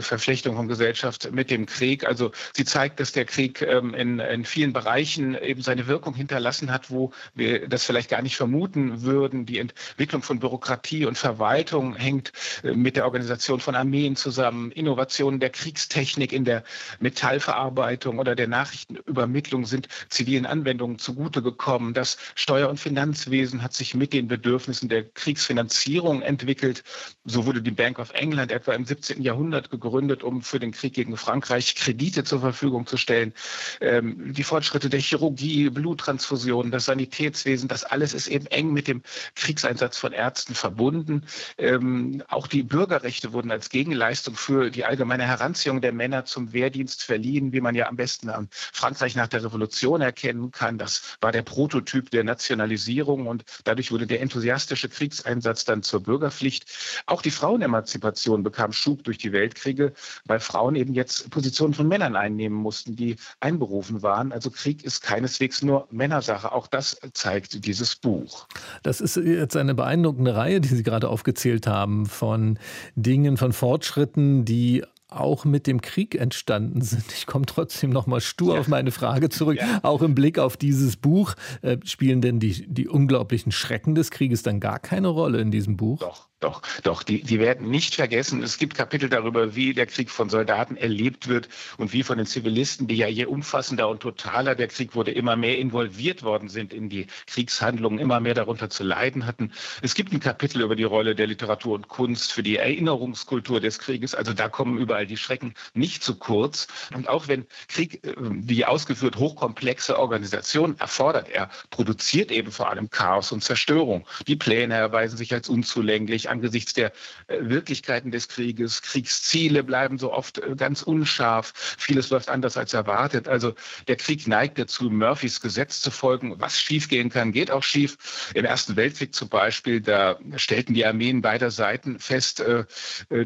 Verflechtung 0.00 0.56
von 0.56 0.68
Gesellschaft 0.68 1.30
mit 1.32 1.50
dem 1.50 1.66
Krieg. 1.66 2.06
Also 2.06 2.32
sie 2.54 2.64
zeigt, 2.64 3.00
dass 3.00 3.12
der 3.12 3.24
Krieg 3.24 3.62
ähm, 3.62 3.94
in, 3.94 4.18
in 4.18 4.44
vielen 4.44 4.72
Bereichen 4.72 5.36
eben 5.36 5.62
seine 5.62 5.86
Wirkung 5.86 6.14
hinterlassen 6.14 6.70
hat, 6.70 6.90
wo 6.90 7.12
wir 7.34 7.68
das 7.68 7.84
vielleicht 7.84 8.10
gar 8.10 8.22
nicht 8.22 8.36
vermuten 8.36 9.02
würden. 9.02 9.46
Die 9.46 9.58
Entwicklung 9.58 10.22
von 10.22 10.38
Bürokratie 10.38 11.04
und 11.04 11.18
Verwaltung 11.18 11.94
hängt 11.94 12.32
mit 12.62 12.96
der 12.96 13.04
Organisation 13.04 13.60
von 13.60 13.74
Armeen 13.74 14.16
zusammen. 14.16 14.70
Innovationen 14.72 15.40
der 15.40 15.50
Kriegstechnik 15.50 16.32
in 16.32 16.44
der 16.44 16.64
Metallverarbeitung 17.00 18.18
oder 18.18 18.34
der 18.34 18.48
Nachrichtenübermittlung 18.48 19.66
sind 19.66 19.88
zivilen 20.08 20.46
Anwendungen 20.46 20.98
zugute 20.98 21.42
gekommen. 21.42 21.94
Das 21.96 22.18
Steuer- 22.34 22.68
und 22.68 22.78
Finanzwesen 22.78 23.62
hat 23.62 23.72
sich 23.72 23.94
mit 23.94 24.12
den 24.12 24.28
Bedürfnissen 24.28 24.90
der 24.90 25.04
Kriegsfinanzierung 25.04 26.20
entwickelt. 26.20 26.84
So 27.24 27.46
wurde 27.46 27.62
die 27.62 27.70
Bank 27.70 27.98
of 27.98 28.12
England 28.12 28.52
etwa 28.52 28.74
im 28.74 28.84
17. 28.84 29.22
Jahrhundert 29.22 29.70
gegründet, 29.70 30.22
um 30.22 30.42
für 30.42 30.60
den 30.60 30.72
Krieg 30.72 30.92
gegen 30.92 31.16
Frankreich 31.16 31.74
Kredite 31.74 32.22
zur 32.24 32.40
Verfügung 32.40 32.86
zu 32.86 32.98
stellen. 32.98 33.32
Ähm, 33.80 34.34
die 34.34 34.42
Fortschritte 34.42 34.90
der 34.90 35.00
Chirurgie, 35.00 35.70
Bluttransfusionen, 35.70 36.70
das 36.70 36.84
Sanitätswesen, 36.84 37.66
das 37.66 37.82
alles 37.82 38.12
ist 38.12 38.28
eben 38.28 38.44
eng 38.46 38.74
mit 38.74 38.88
dem 38.88 39.02
Kriegseinsatz 39.34 39.96
von 39.96 40.12
Ärzten 40.12 40.54
verbunden. 40.54 41.22
Ähm, 41.56 42.22
auch 42.28 42.46
die 42.46 42.62
Bürgerrechte 42.62 43.32
wurden 43.32 43.50
als 43.50 43.70
Gegenleistung 43.70 44.36
für 44.36 44.70
die 44.70 44.84
allgemeine 44.84 45.24
Heranziehung 45.24 45.80
der 45.80 45.92
Männer 45.92 46.26
zum 46.26 46.52
Wehrdienst 46.52 47.02
verliehen, 47.02 47.54
wie 47.54 47.62
man 47.62 47.74
ja 47.74 47.88
am 47.88 47.96
besten 47.96 48.28
an 48.28 48.48
Frankreich 48.52 49.16
nach 49.16 49.28
der 49.28 49.44
Revolution 49.44 50.02
erkennen 50.02 50.50
kann. 50.50 50.76
Das 50.76 51.16
war 51.22 51.32
der 51.32 51.40
Prototyp 51.40 51.85
Prototyp 51.86 52.10
der 52.10 52.24
Nationalisierung 52.24 53.26
und 53.26 53.44
dadurch 53.64 53.92
wurde 53.92 54.06
der 54.06 54.20
enthusiastische 54.20 54.88
Kriegseinsatz 54.88 55.64
dann 55.64 55.82
zur 55.82 56.02
Bürgerpflicht. 56.02 56.66
Auch 57.06 57.22
die 57.22 57.30
Frauenemanzipation 57.30 58.42
bekam 58.42 58.72
Schub 58.72 59.04
durch 59.04 59.18
die 59.18 59.32
Weltkriege, 59.32 59.92
weil 60.24 60.40
Frauen 60.40 60.74
eben 60.74 60.94
jetzt 60.94 61.30
Positionen 61.30 61.74
von 61.74 61.86
Männern 61.88 62.16
einnehmen 62.16 62.58
mussten, 62.58 62.96
die 62.96 63.16
einberufen 63.40 64.02
waren. 64.02 64.32
Also 64.32 64.50
Krieg 64.50 64.84
ist 64.84 65.02
keineswegs 65.02 65.62
nur 65.62 65.86
Männersache. 65.90 66.52
Auch 66.52 66.66
das 66.66 66.98
zeigt 67.12 67.64
dieses 67.64 67.94
Buch. 67.96 68.48
Das 68.82 69.00
ist 69.00 69.16
jetzt 69.16 69.56
eine 69.56 69.74
beeindruckende 69.74 70.34
Reihe, 70.34 70.60
die 70.60 70.68
Sie 70.68 70.82
gerade 70.82 71.08
aufgezählt 71.08 71.66
haben, 71.66 72.06
von 72.06 72.58
Dingen, 72.96 73.36
von 73.36 73.52
Fortschritten, 73.52 74.44
die 74.44 74.82
auch 75.08 75.44
mit 75.44 75.66
dem 75.66 75.80
Krieg 75.80 76.14
entstanden 76.14 76.80
sind. 76.80 77.04
Ich 77.12 77.26
komme 77.26 77.46
trotzdem 77.46 77.90
noch 77.90 78.06
mal 78.06 78.20
stur 78.20 78.54
ja. 78.54 78.60
auf 78.60 78.68
meine 78.68 78.90
Frage 78.90 79.28
zurück. 79.28 79.58
Ja. 79.58 79.80
Auch 79.82 80.02
im 80.02 80.14
Blick 80.14 80.38
auf 80.38 80.56
dieses 80.56 80.96
Buch 80.96 81.34
äh, 81.62 81.78
spielen 81.84 82.20
denn 82.20 82.40
die, 82.40 82.66
die 82.66 82.88
unglaublichen 82.88 83.52
Schrecken 83.52 83.94
des 83.94 84.10
Krieges 84.10 84.42
dann 84.42 84.60
gar 84.60 84.78
keine 84.78 85.08
Rolle 85.08 85.40
in 85.40 85.50
diesem 85.50 85.76
Buch? 85.76 86.00
Doch. 86.00 86.28
Doch, 86.40 86.60
doch, 86.82 87.02
die, 87.02 87.22
die 87.22 87.38
werden 87.40 87.70
nicht 87.70 87.94
vergessen. 87.94 88.42
Es 88.42 88.58
gibt 88.58 88.74
Kapitel 88.74 89.08
darüber, 89.08 89.56
wie 89.56 89.72
der 89.72 89.86
Krieg 89.86 90.10
von 90.10 90.28
Soldaten 90.28 90.76
erlebt 90.76 91.28
wird 91.28 91.48
und 91.78 91.94
wie 91.94 92.02
von 92.02 92.18
den 92.18 92.26
Zivilisten, 92.26 92.86
die 92.86 92.96
ja 92.96 93.08
je 93.08 93.24
umfassender 93.24 93.88
und 93.88 94.00
totaler 94.00 94.54
der 94.54 94.68
Krieg 94.68 94.94
wurde, 94.94 95.12
immer 95.12 95.36
mehr 95.36 95.56
involviert 95.56 96.22
worden 96.22 96.50
sind 96.50 96.74
in 96.74 96.90
die 96.90 97.06
Kriegshandlungen, 97.26 97.98
immer 97.98 98.20
mehr 98.20 98.34
darunter 98.34 98.68
zu 98.68 98.84
leiden 98.84 99.24
hatten. 99.24 99.50
Es 99.80 99.94
gibt 99.94 100.12
ein 100.12 100.20
Kapitel 100.20 100.60
über 100.60 100.76
die 100.76 100.84
Rolle 100.84 101.14
der 101.14 101.26
Literatur 101.26 101.74
und 101.74 101.88
Kunst 101.88 102.34
für 102.34 102.42
die 102.42 102.58
Erinnerungskultur 102.58 103.58
des 103.58 103.78
Krieges. 103.78 104.14
Also 104.14 104.34
da 104.34 104.50
kommen 104.50 104.76
überall 104.76 105.06
die 105.06 105.16
Schrecken 105.16 105.54
nicht 105.72 106.04
zu 106.04 106.16
kurz. 106.16 106.66
Und 106.94 107.08
auch 107.08 107.28
wenn 107.28 107.46
Krieg, 107.68 108.04
äh, 108.04 108.12
wie 108.18 108.66
ausgeführt, 108.66 109.16
hochkomplexe 109.16 109.98
Organisation 109.98 110.78
erfordert, 110.78 111.30
er 111.30 111.48
produziert 111.70 112.30
eben 112.30 112.52
vor 112.52 112.68
allem 112.68 112.90
Chaos 112.90 113.32
und 113.32 113.42
Zerstörung. 113.42 114.06
Die 114.26 114.36
Pläne 114.36 114.74
erweisen 114.74 115.16
sich 115.16 115.32
als 115.32 115.48
unzulänglich 115.48 116.25
angesichts 116.28 116.72
der 116.72 116.92
äh, 117.26 117.38
Wirklichkeiten 117.40 118.10
des 118.10 118.28
Krieges. 118.28 118.82
Kriegsziele 118.82 119.62
bleiben 119.62 119.98
so 119.98 120.12
oft 120.12 120.38
äh, 120.38 120.54
ganz 120.56 120.82
unscharf. 120.82 121.52
Vieles 121.78 122.10
läuft 122.10 122.28
anders 122.28 122.56
als 122.56 122.72
erwartet. 122.72 123.28
Also 123.28 123.54
der 123.88 123.96
Krieg 123.96 124.26
neigt 124.26 124.58
dazu, 124.58 124.90
Murphys 124.90 125.40
Gesetz 125.40 125.80
zu 125.80 125.90
folgen. 125.90 126.34
Was 126.38 126.60
schiefgehen 126.60 127.10
kann, 127.10 127.32
geht 127.32 127.50
auch 127.50 127.62
schief. 127.62 128.30
Im 128.34 128.44
Ersten 128.44 128.76
Weltkrieg 128.76 129.14
zum 129.14 129.28
Beispiel, 129.28 129.80
da 129.80 130.18
stellten 130.36 130.74
die 130.74 130.86
Armeen 130.86 131.22
beider 131.22 131.50
Seiten 131.50 131.98
fest, 131.98 132.40
äh, 132.40 132.64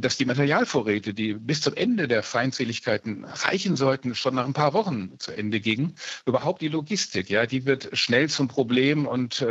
dass 0.01 0.17
die 0.17 0.25
Materialvorräte, 0.25 1.15
die 1.15 1.35
bis 1.35 1.61
zum 1.61 1.75
Ende 1.75 2.09
der 2.09 2.23
Feindseligkeiten 2.23 3.25
reichen 3.25 3.77
sollten, 3.77 4.15
schon 4.15 4.35
nach 4.35 4.47
ein 4.47 4.53
paar 4.53 4.75
Wochen 4.75 5.19
zu 5.19 5.33
Ende 5.33 5.61
gingen. 5.61 5.95
Überhaupt 6.27 6.63
die 6.63 6.69
Logistik, 6.69 7.31
ja, 7.31 7.47
die 7.47 7.67
wird 7.67 7.91
schnell 7.93 8.29
zum 8.29 8.49
Problem 8.49 9.07
und 9.07 9.45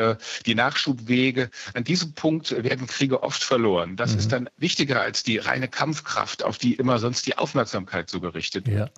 die 0.45 0.55
Nachschubwege. 0.55 1.49
An 1.73 1.83
diesem 1.83 2.13
Punkt 2.13 2.51
werden 2.63 2.87
Kriege 2.87 3.23
oft 3.23 3.38
Kraft 3.39 3.43
verloren. 3.43 3.95
Das 3.95 4.13
mhm. 4.13 4.19
ist 4.19 4.31
dann 4.31 4.49
wichtiger 4.57 5.01
als 5.01 5.23
die 5.23 5.37
reine 5.37 5.67
Kampfkraft, 5.67 6.43
auf 6.43 6.57
die 6.57 6.73
immer 6.73 6.99
sonst 6.99 7.25
die 7.27 7.37
Aufmerksamkeit 7.37 8.09
so 8.09 8.19
gerichtet 8.19 8.67
wird. 8.67 8.77
Ja. 8.77 8.89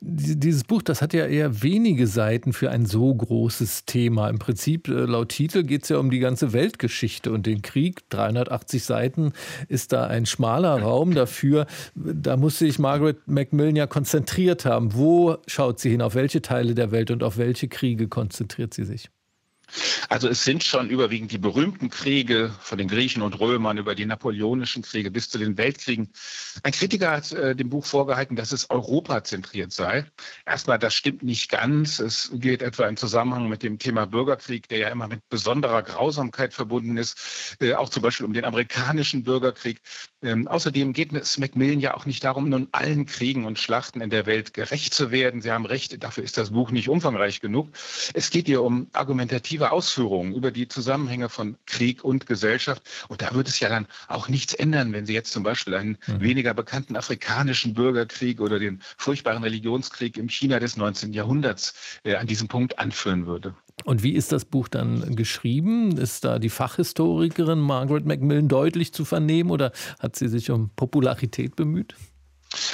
Dieses 0.00 0.64
Buch, 0.64 0.82
das 0.82 1.02
hat 1.02 1.12
ja 1.12 1.26
eher 1.26 1.62
wenige 1.62 2.06
Seiten 2.06 2.52
für 2.52 2.70
ein 2.70 2.86
so 2.86 3.14
großes 3.14 3.84
Thema. 3.84 4.28
Im 4.28 4.38
Prinzip, 4.38 4.88
äh, 4.88 4.92
laut 4.92 5.30
Titel, 5.30 5.64
geht 5.64 5.84
es 5.84 5.88
ja 5.88 5.98
um 5.98 6.10
die 6.10 6.18
ganze 6.18 6.52
Weltgeschichte 6.52 7.30
und 7.32 7.46
den 7.46 7.62
Krieg. 7.62 8.08
380 8.10 8.84
Seiten 8.84 9.32
ist 9.68 9.92
da 9.92 10.06
ein 10.06 10.26
schmaler 10.26 10.80
Raum 10.80 11.14
dafür. 11.14 11.66
Da 11.94 12.36
muss 12.36 12.58
sich 12.58 12.78
Margaret 12.78 13.26
Macmillan 13.26 13.76
ja 13.76 13.86
konzentriert 13.86 14.64
haben. 14.64 14.94
Wo 14.94 15.36
schaut 15.46 15.80
sie 15.80 15.90
hin? 15.90 16.02
Auf 16.02 16.14
welche 16.14 16.42
Teile 16.42 16.74
der 16.74 16.90
Welt 16.90 17.10
und 17.10 17.22
auf 17.22 17.38
welche 17.38 17.68
Kriege 17.68 18.08
konzentriert 18.08 18.74
sie 18.74 18.84
sich? 18.84 19.10
Also 20.08 20.28
es 20.28 20.44
sind 20.44 20.64
schon 20.64 20.90
überwiegend 20.90 21.32
die 21.32 21.38
berühmten 21.38 21.90
Kriege 21.90 22.54
von 22.60 22.78
den 22.78 22.88
Griechen 22.88 23.22
und 23.22 23.38
Römern 23.38 23.78
über 23.78 23.94
die 23.94 24.06
napoleonischen 24.06 24.82
Kriege 24.82 25.10
bis 25.10 25.28
zu 25.28 25.38
den 25.38 25.56
Weltkriegen. 25.56 26.10
Ein 26.62 26.72
Kritiker 26.72 27.10
hat 27.10 27.32
äh, 27.32 27.54
dem 27.54 27.70
Buch 27.70 27.84
vorgehalten, 27.84 28.36
dass 28.36 28.52
es 28.52 28.70
europazentriert 28.70 29.72
sei. 29.72 30.04
Erstmal, 30.46 30.78
das 30.78 30.94
stimmt 30.94 31.22
nicht 31.22 31.50
ganz. 31.50 32.00
Es 32.00 32.30
geht 32.34 32.62
etwa 32.62 32.86
im 32.86 32.96
Zusammenhang 32.96 33.48
mit 33.48 33.62
dem 33.62 33.78
Thema 33.78 34.06
Bürgerkrieg, 34.06 34.68
der 34.68 34.78
ja 34.78 34.88
immer 34.88 35.08
mit 35.08 35.28
besonderer 35.28 35.82
Grausamkeit 35.82 36.54
verbunden 36.54 36.96
ist, 36.96 37.56
äh, 37.60 37.74
auch 37.74 37.88
zum 37.88 38.02
Beispiel 38.02 38.26
um 38.26 38.32
den 38.32 38.44
amerikanischen 38.44 39.24
Bürgerkrieg. 39.24 39.80
Ähm, 40.22 40.48
außerdem 40.48 40.92
geht 40.92 41.12
es 41.12 41.38
Macmillan 41.38 41.80
ja 41.80 41.94
auch 41.94 42.06
nicht 42.06 42.24
darum, 42.24 42.48
nun 42.48 42.68
allen 42.72 43.06
Kriegen 43.06 43.44
und 43.46 43.58
Schlachten 43.58 44.00
in 44.00 44.10
der 44.10 44.26
Welt 44.26 44.54
gerecht 44.54 44.92
zu 44.92 45.10
werden. 45.10 45.40
Sie 45.40 45.50
haben 45.50 45.66
recht, 45.66 46.02
dafür 46.02 46.24
ist 46.24 46.36
das 46.36 46.50
Buch 46.50 46.70
nicht 46.70 46.88
umfangreich 46.88 47.40
genug. 47.40 47.68
Es 48.14 48.30
geht 48.30 48.48
ihr 48.48 48.62
um 48.62 48.88
argumentative 48.92 49.59
Ausführungen 49.68 49.90
Ausführungen 50.00 50.34
über 50.34 50.50
die 50.50 50.68
Zusammenhänge 50.68 51.28
von 51.28 51.56
Krieg 51.66 52.04
und 52.04 52.26
Gesellschaft. 52.26 52.82
Und 53.08 53.22
da 53.22 53.34
wird 53.34 53.48
es 53.48 53.60
ja 53.60 53.68
dann 53.68 53.86
auch 54.08 54.28
nichts 54.28 54.54
ändern, 54.54 54.92
wenn 54.92 55.06
Sie 55.06 55.14
jetzt 55.14 55.32
zum 55.32 55.42
Beispiel 55.42 55.74
einen 55.74 55.98
mhm. 56.06 56.20
weniger 56.20 56.54
bekannten 56.54 56.96
afrikanischen 56.96 57.74
Bürgerkrieg 57.74 58.40
oder 58.40 58.58
den 58.58 58.80
furchtbaren 58.98 59.42
Religionskrieg 59.42 60.16
im 60.16 60.28
China 60.28 60.58
des 60.58 60.76
19. 60.76 61.12
Jahrhunderts 61.12 61.74
äh, 62.04 62.14
an 62.14 62.26
diesem 62.26 62.48
Punkt 62.48 62.78
anführen 62.78 63.26
würde. 63.26 63.54
Und 63.84 64.02
wie 64.02 64.12
ist 64.12 64.32
das 64.32 64.44
Buch 64.44 64.68
dann 64.68 65.16
geschrieben? 65.16 65.96
Ist 65.96 66.24
da 66.24 66.38
die 66.38 66.50
Fachhistorikerin 66.50 67.58
Margaret 67.58 68.04
Macmillan 68.04 68.48
deutlich 68.48 68.92
zu 68.92 69.04
vernehmen 69.04 69.50
oder 69.50 69.72
hat 69.98 70.16
sie 70.16 70.28
sich 70.28 70.50
um 70.50 70.70
Popularität 70.76 71.56
bemüht? 71.56 71.94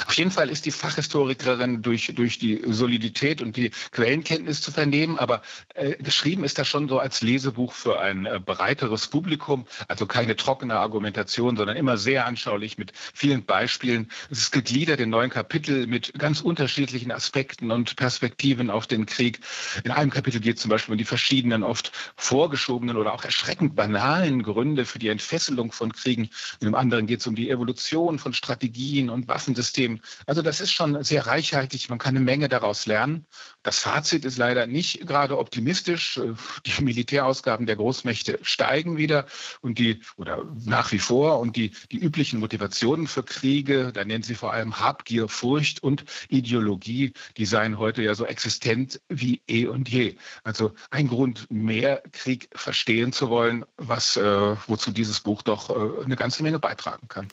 Auf 0.07 0.13
jeden 0.13 0.31
Fall 0.31 0.49
ist 0.49 0.65
die 0.65 0.71
Fachhistorikerin 0.71 1.83
durch, 1.83 2.11
durch 2.15 2.39
die 2.39 2.63
Solidität 2.65 3.43
und 3.43 3.55
die 3.55 3.69
Quellenkenntnis 3.91 4.59
zu 4.59 4.71
vernehmen, 4.71 5.19
aber 5.19 5.43
äh, 5.75 5.95
geschrieben 5.97 6.43
ist 6.43 6.57
das 6.57 6.67
schon 6.67 6.89
so 6.89 6.97
als 6.97 7.21
Lesebuch 7.21 7.73
für 7.73 7.99
ein 7.99 8.25
äh, 8.25 8.39
breiteres 8.43 9.05
Publikum, 9.07 9.67
also 9.87 10.07
keine 10.07 10.35
trockene 10.35 10.79
Argumentation, 10.79 11.57
sondern 11.57 11.77
immer 11.77 11.97
sehr 11.97 12.25
anschaulich 12.25 12.79
mit 12.79 12.91
vielen 13.13 13.45
Beispielen. 13.45 14.09
Es 14.31 14.39
ist 14.39 14.51
gegliedert 14.51 14.99
in 14.99 15.11
neun 15.11 15.29
Kapitel 15.29 15.85
mit 15.85 16.11
ganz 16.17 16.41
unterschiedlichen 16.41 17.11
Aspekten 17.11 17.69
und 17.69 17.97
Perspektiven 17.97 18.71
auf 18.71 18.87
den 18.87 19.05
Krieg. 19.05 19.41
In 19.83 19.91
einem 19.91 20.09
Kapitel 20.09 20.41
geht 20.41 20.55
es 20.55 20.63
zum 20.63 20.69
Beispiel 20.69 20.93
um 20.93 20.97
die 20.97 21.05
verschiedenen, 21.05 21.61
oft 21.61 21.91
vorgeschobenen 22.15 22.97
oder 22.97 23.13
auch 23.13 23.23
erschreckend 23.23 23.75
banalen 23.75 24.41
Gründe 24.41 24.85
für 24.85 24.97
die 24.97 25.09
Entfesselung 25.09 25.71
von 25.71 25.93
Kriegen. 25.93 26.31
In 26.61 26.65
dem 26.65 26.75
anderen 26.75 27.05
geht 27.05 27.19
es 27.19 27.27
um 27.27 27.35
die 27.35 27.51
Evolution 27.51 28.17
von 28.17 28.33
Strategien 28.33 29.11
und 29.11 29.27
Waffensystemen 29.27 29.66
System. 29.67 29.99
Also 30.25 30.41
das 30.41 30.61
ist 30.61 30.71
schon 30.71 31.03
sehr 31.03 31.27
reichhaltig. 31.27 31.89
Man 31.89 31.99
kann 31.99 32.15
eine 32.15 32.23
Menge 32.23 32.47
daraus 32.47 32.85
lernen. 32.85 33.25
Das 33.63 33.79
Fazit 33.79 34.23
ist 34.23 34.37
leider 34.37 34.65
nicht 34.65 35.05
gerade 35.05 35.37
optimistisch. 35.37 36.19
Die 36.65 36.81
Militärausgaben 36.81 37.65
der 37.65 37.75
Großmächte 37.75 38.39
steigen 38.41 38.97
wieder 38.97 39.25
und 39.61 39.77
die 39.77 40.01
oder 40.15 40.45
nach 40.65 40.91
wie 40.91 40.99
vor 40.99 41.39
und 41.39 41.55
die, 41.55 41.71
die 41.91 41.97
üblichen 41.97 42.39
Motivationen 42.39 43.07
für 43.07 43.23
Kriege, 43.23 43.91
da 43.93 44.05
nennen 44.05 44.23
sie 44.23 44.35
vor 44.35 44.53
allem 44.53 44.79
Habgier, 44.79 45.27
Furcht 45.27 45.83
und 45.83 46.05
Ideologie, 46.29 47.13
die 47.35 47.45
seien 47.45 47.77
heute 47.77 48.01
ja 48.01 48.15
so 48.15 48.25
existent 48.25 49.01
wie 49.09 49.41
eh 49.49 49.67
und 49.67 49.89
je. 49.89 50.15
Also 50.43 50.71
ein 50.91 51.07
Grund 51.07 51.47
mehr 51.51 52.01
Krieg 52.13 52.47
verstehen 52.55 53.11
zu 53.11 53.29
wollen, 53.29 53.65
was 53.75 54.15
äh, 54.15 54.55
wozu 54.67 54.91
dieses 54.91 55.19
Buch 55.19 55.41
doch 55.41 55.69
äh, 55.69 56.05
eine 56.05 56.15
ganze 56.15 56.41
Menge 56.41 56.59
beitragen 56.59 57.07
kann. 57.09 57.27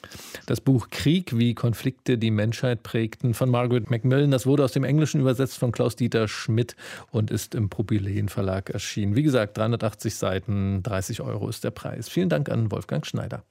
Das 0.46 0.60
Buch 0.60 0.88
Krieg, 0.90 1.38
wie 1.38 1.54
Konflikte 1.54 2.18
die 2.24 2.30
Menschheit 2.30 2.82
prägten, 2.82 3.34
von 3.34 3.50
Margaret 3.50 3.90
Macmillan. 3.90 4.30
Das 4.30 4.46
wurde 4.46 4.64
aus 4.64 4.72
dem 4.72 4.82
Englischen 4.82 5.20
übersetzt 5.20 5.58
von 5.58 5.72
Klaus-Dieter 5.72 6.26
Schmidt 6.26 6.74
und 7.10 7.30
ist 7.30 7.54
im 7.54 7.68
Propylen 7.68 8.30
Verlag 8.30 8.70
erschienen. 8.70 9.14
Wie 9.14 9.22
gesagt, 9.22 9.58
380 9.58 10.14
Seiten, 10.14 10.82
30 10.82 11.20
Euro 11.20 11.48
ist 11.48 11.64
der 11.64 11.70
Preis. 11.70 12.08
Vielen 12.08 12.30
Dank 12.30 12.48
an 12.48 12.70
Wolfgang 12.70 13.04
Schneider. 13.06 13.44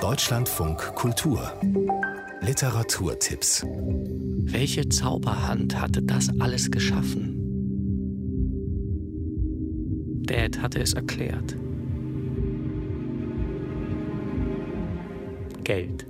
Deutschlandfunk 0.00 0.94
Kultur 0.96 1.52
Literaturtipps 2.40 3.64
Welche 3.64 4.88
Zauberhand 4.88 5.80
hatte 5.80 6.02
das 6.02 6.28
alles 6.40 6.70
geschaffen? 6.70 7.42
Dad 10.26 10.60
hatte 10.60 10.80
es 10.80 10.94
erklärt. 10.94 11.56
Geld. 15.62 16.06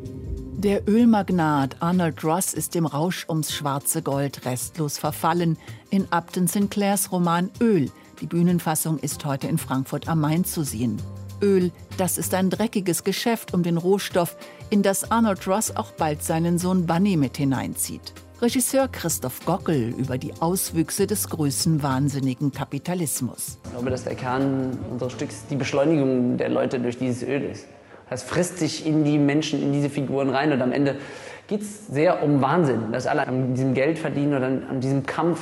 Der 0.59 0.89
Ölmagnat 0.89 1.77
Arnold 1.81 2.25
Ross 2.25 2.55
ist 2.55 2.75
dem 2.75 2.87
Rausch 2.87 3.27
ums 3.29 3.53
schwarze 3.53 4.01
Gold 4.01 4.47
restlos 4.47 4.97
verfallen. 4.97 5.59
In 5.91 6.11
Upton 6.11 6.47
Sinclairs 6.47 7.13
Roman 7.13 7.51
Öl. 7.61 7.91
Die 8.23 8.27
Bühnenfassung 8.27 8.99
ist 8.99 9.23
heute 9.27 9.49
in 9.49 9.59
Frankfurt 9.59 10.09
am 10.09 10.23
Main 10.23 10.47
zu 10.47 10.65
sehen. 10.65 10.97
Öl, 11.43 11.73
das 11.99 12.17
ist 12.17 12.33
ein 12.33 12.49
dreckiges 12.49 13.05
Geschäft 13.05 13.53
um 13.53 13.63
den 13.63 13.77
Rohstoff, 13.77 14.39
in 14.71 14.83
das 14.83 15.11
Arnold 15.11 15.47
Ross 15.47 15.77
auch 15.77 15.93
bald 15.93 16.23
seinen 16.23 16.57
Sohn 16.59 16.87
Bunny 16.87 17.19
mit 17.19 17.37
hineinzieht. 17.37 18.15
Regisseur 18.41 18.89
Christoph 18.89 19.45
Gockel 19.45 19.95
über 19.99 20.17
die 20.17 20.33
Auswüchse 20.41 21.07
des 21.07 21.29
größenwahnsinnigen 21.29 22.51
Kapitalismus. 22.53 23.59
Ich 23.65 23.71
glaube, 23.73 23.91
dass 23.91 24.05
der 24.05 24.15
Kern 24.15 24.79
unseres 24.91 25.13
Stücks 25.13 25.45
die 25.51 25.57
Beschleunigung 25.57 26.39
der 26.39 26.49
Leute 26.49 26.81
durch 26.81 26.97
dieses 26.97 27.23
Öl 27.23 27.43
ist. 27.43 27.67
Das 28.09 28.23
frisst 28.23 28.59
sich 28.59 28.87
in 28.87 29.05
die 29.05 29.19
Menschen, 29.19 29.61
in 29.61 29.73
diese 29.73 29.91
Figuren 29.91 30.31
rein 30.31 30.53
und 30.53 30.63
am 30.63 30.71
Ende 30.71 30.97
geht 31.49 31.63
es 31.63 31.89
sehr 31.89 32.23
um 32.23 32.41
Wahnsinn, 32.41 32.93
dass 32.93 33.07
alle 33.07 33.27
an 33.27 33.55
diesem 33.55 33.75
Geld 33.75 33.99
verdienen 33.99 34.35
oder 34.35 34.47
an 34.47 34.81
diesem 34.81 35.05
Kampf 35.07 35.41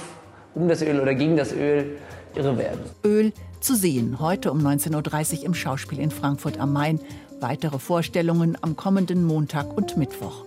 um 0.55 0.69
das 0.69 0.81
Öl 0.83 1.01
oder 1.01 1.15
gegen 1.15 1.37
das 1.37 1.53
Öl 1.53 1.99
irre 2.35 2.57
werden. 2.57 2.81
Öl 3.05 3.33
zu 3.61 3.75
sehen, 3.75 4.19
heute 4.19 4.51
um 4.51 4.59
19.30 4.67 5.41
Uhr 5.41 5.45
im 5.45 5.55
Schauspiel 5.55 5.99
in 5.99 6.11
Frankfurt 6.11 6.59
am 6.59 6.73
Main. 6.73 7.01
Weitere 7.41 7.79
Vorstellungen 7.79 8.57
am 8.63 8.77
kommenden 8.77 9.25
Montag 9.25 9.77
und 9.77 9.97
Mittwoch. 9.99 10.45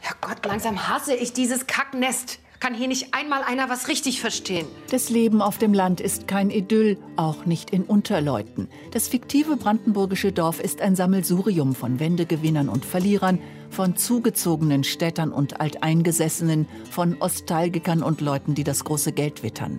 Herrgott, 0.00 0.46
langsam 0.46 0.88
hasse 0.88 1.14
ich 1.14 1.32
dieses 1.32 1.66
Kacknest 1.66 2.38
kann 2.64 2.72
hier 2.72 2.88
nicht 2.88 3.12
einmal 3.12 3.42
einer 3.42 3.68
was 3.68 3.88
richtig 3.88 4.22
verstehen. 4.22 4.66
Das 4.90 5.10
Leben 5.10 5.42
auf 5.42 5.58
dem 5.58 5.74
Land 5.74 6.00
ist 6.00 6.26
kein 6.26 6.48
Idyll, 6.48 6.96
auch 7.14 7.44
nicht 7.44 7.68
in 7.68 7.82
Unterleuten. 7.82 8.70
Das 8.90 9.06
fiktive 9.06 9.58
brandenburgische 9.58 10.32
Dorf 10.32 10.60
ist 10.60 10.80
ein 10.80 10.96
Sammelsurium 10.96 11.74
von 11.74 12.00
Wendegewinnern 12.00 12.70
und 12.70 12.86
Verlierern, 12.86 13.38
von 13.68 13.98
zugezogenen 13.98 14.82
Städtern 14.82 15.30
und 15.30 15.60
Alteingesessenen, 15.60 16.66
von 16.90 17.20
Ostalgikern 17.20 18.02
und 18.02 18.22
Leuten, 18.22 18.54
die 18.54 18.64
das 18.64 18.82
große 18.84 19.12
Geld 19.12 19.42
wittern. 19.42 19.78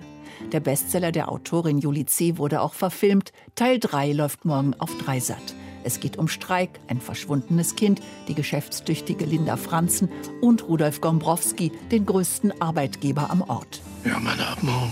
Der 0.52 0.60
Bestseller 0.60 1.12
der 1.12 1.32
Autorin 1.32 1.80
Julie 1.80 2.06
C. 2.06 2.38
wurde 2.38 2.62
auch 2.62 2.76
verfilmt. 2.76 3.32
Teil 3.56 3.80
3 3.80 4.12
läuft 4.12 4.46
morgen 4.46 4.76
auf 4.76 4.96
Dreisat. 5.00 5.56
Es 5.86 6.00
geht 6.00 6.18
um 6.18 6.28
Streik, 6.28 6.80
ein 6.88 7.00
verschwundenes 7.00 7.76
Kind, 7.76 8.02
die 8.28 8.34
geschäftstüchtige 8.34 9.24
Linda 9.24 9.56
Franzen 9.56 10.10
und 10.42 10.68
Rudolf 10.68 11.00
Gombrowski, 11.00 11.72
den 11.92 12.08
größten 12.08 12.60
Arbeitgeber 12.60 13.30
am 13.30 13.44
Ort. 13.44 13.84
Ja, 14.04 14.20
meine 14.20 14.48
Abmachung. 14.48 14.92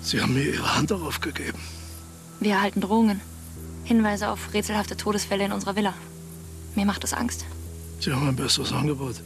Sie 0.00 0.22
haben 0.22 0.32
mir 0.32 0.44
Ihre 0.44 0.74
Hand 0.74 0.90
darauf 0.90 1.20
gegeben. 1.20 1.58
Wir 2.40 2.52
erhalten 2.52 2.80
Drohungen. 2.80 3.20
Hinweise 3.84 4.30
auf 4.30 4.54
rätselhafte 4.54 4.96
Todesfälle 4.96 5.44
in 5.44 5.52
unserer 5.52 5.76
Villa. 5.76 5.92
Mir 6.74 6.86
macht 6.86 7.04
es 7.04 7.12
Angst. 7.12 7.44
Sie 8.00 8.10
haben 8.10 8.26
ein 8.28 8.36
besseres 8.36 8.72
Angebot. 8.72 9.16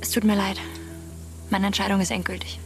Es 0.00 0.10
tut 0.10 0.24
mir 0.24 0.34
leid. 0.34 0.58
Meine 1.50 1.66
Entscheidung 1.66 2.00
ist 2.00 2.10
endgültig. 2.10 2.58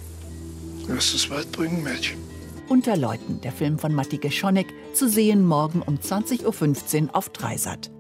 Lass 0.87 1.13
es 1.13 1.29
weit 1.29 1.53
bringen, 1.53 1.83
Mädchen. 1.83 2.28
Unter 2.69 2.99
Leuten, 2.99 3.41
der 3.41 3.53
Film 3.53 3.79
von 3.79 3.95
Matti 3.95 4.19
Geschonek, 4.19 4.67
zu 4.93 5.09
sehen 5.09 5.43
morgen 5.43 5.81
um 5.81 5.97
20.15 5.97 7.05
Uhr 7.05 7.17
auf 7.17 7.31
Dreisat. 7.31 7.91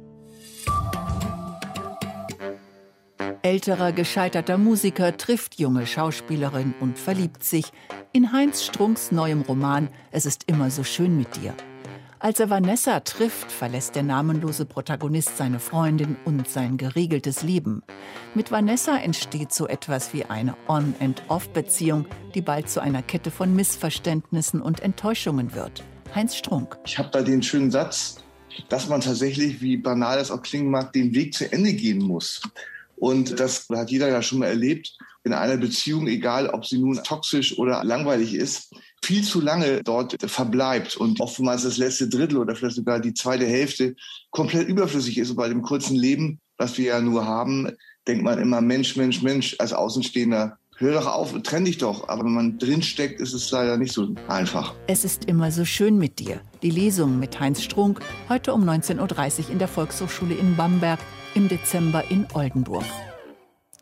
Älterer 3.40 3.92
gescheiterter 3.92 4.58
Musiker 4.58 5.16
trifft 5.16 5.58
junge 5.58 5.86
Schauspielerin 5.86 6.74
und 6.80 6.98
verliebt 6.98 7.44
sich 7.44 7.72
in 8.12 8.32
Heinz 8.32 8.62
Strunks 8.62 9.10
neuem 9.10 9.40
Roman 9.40 9.88
Es 10.10 10.26
ist 10.26 10.44
immer 10.48 10.70
so 10.70 10.84
schön 10.84 11.16
mit 11.16 11.36
dir. 11.36 11.54
Als 12.20 12.40
er 12.40 12.50
Vanessa 12.50 12.98
trifft, 12.98 13.52
verlässt 13.52 13.94
der 13.94 14.02
namenlose 14.02 14.64
Protagonist 14.64 15.36
seine 15.36 15.60
Freundin 15.60 16.16
und 16.24 16.48
sein 16.48 16.76
geregeltes 16.76 17.44
Leben. 17.44 17.84
Mit 18.34 18.50
Vanessa 18.50 18.98
entsteht 18.98 19.52
so 19.52 19.68
etwas 19.68 20.12
wie 20.12 20.24
eine 20.24 20.56
On- 20.66 20.96
and 20.98 21.22
Off-Beziehung, 21.28 22.06
die 22.34 22.40
bald 22.40 22.68
zu 22.68 22.80
einer 22.80 23.02
Kette 23.02 23.30
von 23.30 23.54
Missverständnissen 23.54 24.60
und 24.60 24.80
Enttäuschungen 24.80 25.54
wird. 25.54 25.84
Heinz 26.12 26.34
Strunk. 26.34 26.76
Ich 26.84 26.98
habe 26.98 27.10
da 27.12 27.22
den 27.22 27.40
schönen 27.40 27.70
Satz, 27.70 28.16
dass 28.68 28.88
man 28.88 29.00
tatsächlich, 29.00 29.60
wie 29.60 29.76
banal 29.76 30.18
das 30.18 30.32
auch 30.32 30.42
klingen 30.42 30.72
mag, 30.72 30.92
den 30.92 31.14
Weg 31.14 31.34
zu 31.34 31.52
Ende 31.52 31.72
gehen 31.72 32.02
muss. 32.02 32.42
Und 32.96 33.38
das 33.38 33.68
hat 33.68 33.92
jeder 33.92 34.08
ja 34.08 34.22
schon 34.22 34.40
mal 34.40 34.46
erlebt 34.46 34.98
in 35.22 35.32
einer 35.32 35.56
Beziehung, 35.56 36.08
egal 36.08 36.48
ob 36.48 36.66
sie 36.66 36.78
nun 36.78 37.00
toxisch 37.04 37.56
oder 37.58 37.84
langweilig 37.84 38.34
ist 38.34 38.74
viel 39.02 39.22
zu 39.22 39.40
lange 39.40 39.82
dort 39.82 40.16
verbleibt 40.30 40.96
und 40.96 41.20
oftmals 41.20 41.62
das 41.62 41.78
letzte 41.78 42.08
Drittel 42.08 42.38
oder 42.38 42.54
vielleicht 42.54 42.76
sogar 42.76 43.00
die 43.00 43.14
zweite 43.14 43.46
Hälfte 43.46 43.94
komplett 44.30 44.68
überflüssig 44.68 45.18
ist. 45.18 45.30
Und 45.30 45.36
bei 45.36 45.48
dem 45.48 45.62
kurzen 45.62 45.96
Leben, 45.96 46.40
was 46.56 46.76
wir 46.78 46.86
ja 46.86 47.00
nur 47.00 47.24
haben, 47.24 47.70
denkt 48.06 48.24
man 48.24 48.38
immer 48.38 48.60
Mensch, 48.60 48.96
Mensch, 48.96 49.22
Mensch 49.22 49.56
als 49.58 49.72
Außenstehender. 49.72 50.58
Hör 50.76 50.92
doch 50.92 51.06
auf, 51.06 51.34
trenn 51.42 51.64
dich 51.64 51.78
doch. 51.78 52.08
Aber 52.08 52.24
wenn 52.24 52.34
man 52.34 52.58
drinsteckt, 52.58 53.20
ist 53.20 53.32
es 53.32 53.50
leider 53.50 53.76
nicht 53.76 53.92
so 53.92 54.14
einfach. 54.28 54.74
Es 54.86 55.04
ist 55.04 55.24
immer 55.24 55.50
so 55.50 55.64
schön 55.64 55.98
mit 55.98 56.18
dir. 56.18 56.40
Die 56.62 56.70
Lesung 56.70 57.18
mit 57.18 57.40
Heinz 57.40 57.62
Strunk, 57.62 58.00
heute 58.28 58.52
um 58.52 58.68
19.30 58.68 58.98
Uhr 59.46 59.50
in 59.50 59.58
der 59.58 59.68
Volkshochschule 59.68 60.34
in 60.34 60.56
Bamberg, 60.56 61.00
im 61.34 61.48
Dezember 61.48 62.04
in 62.10 62.26
Oldenburg. 62.32 62.84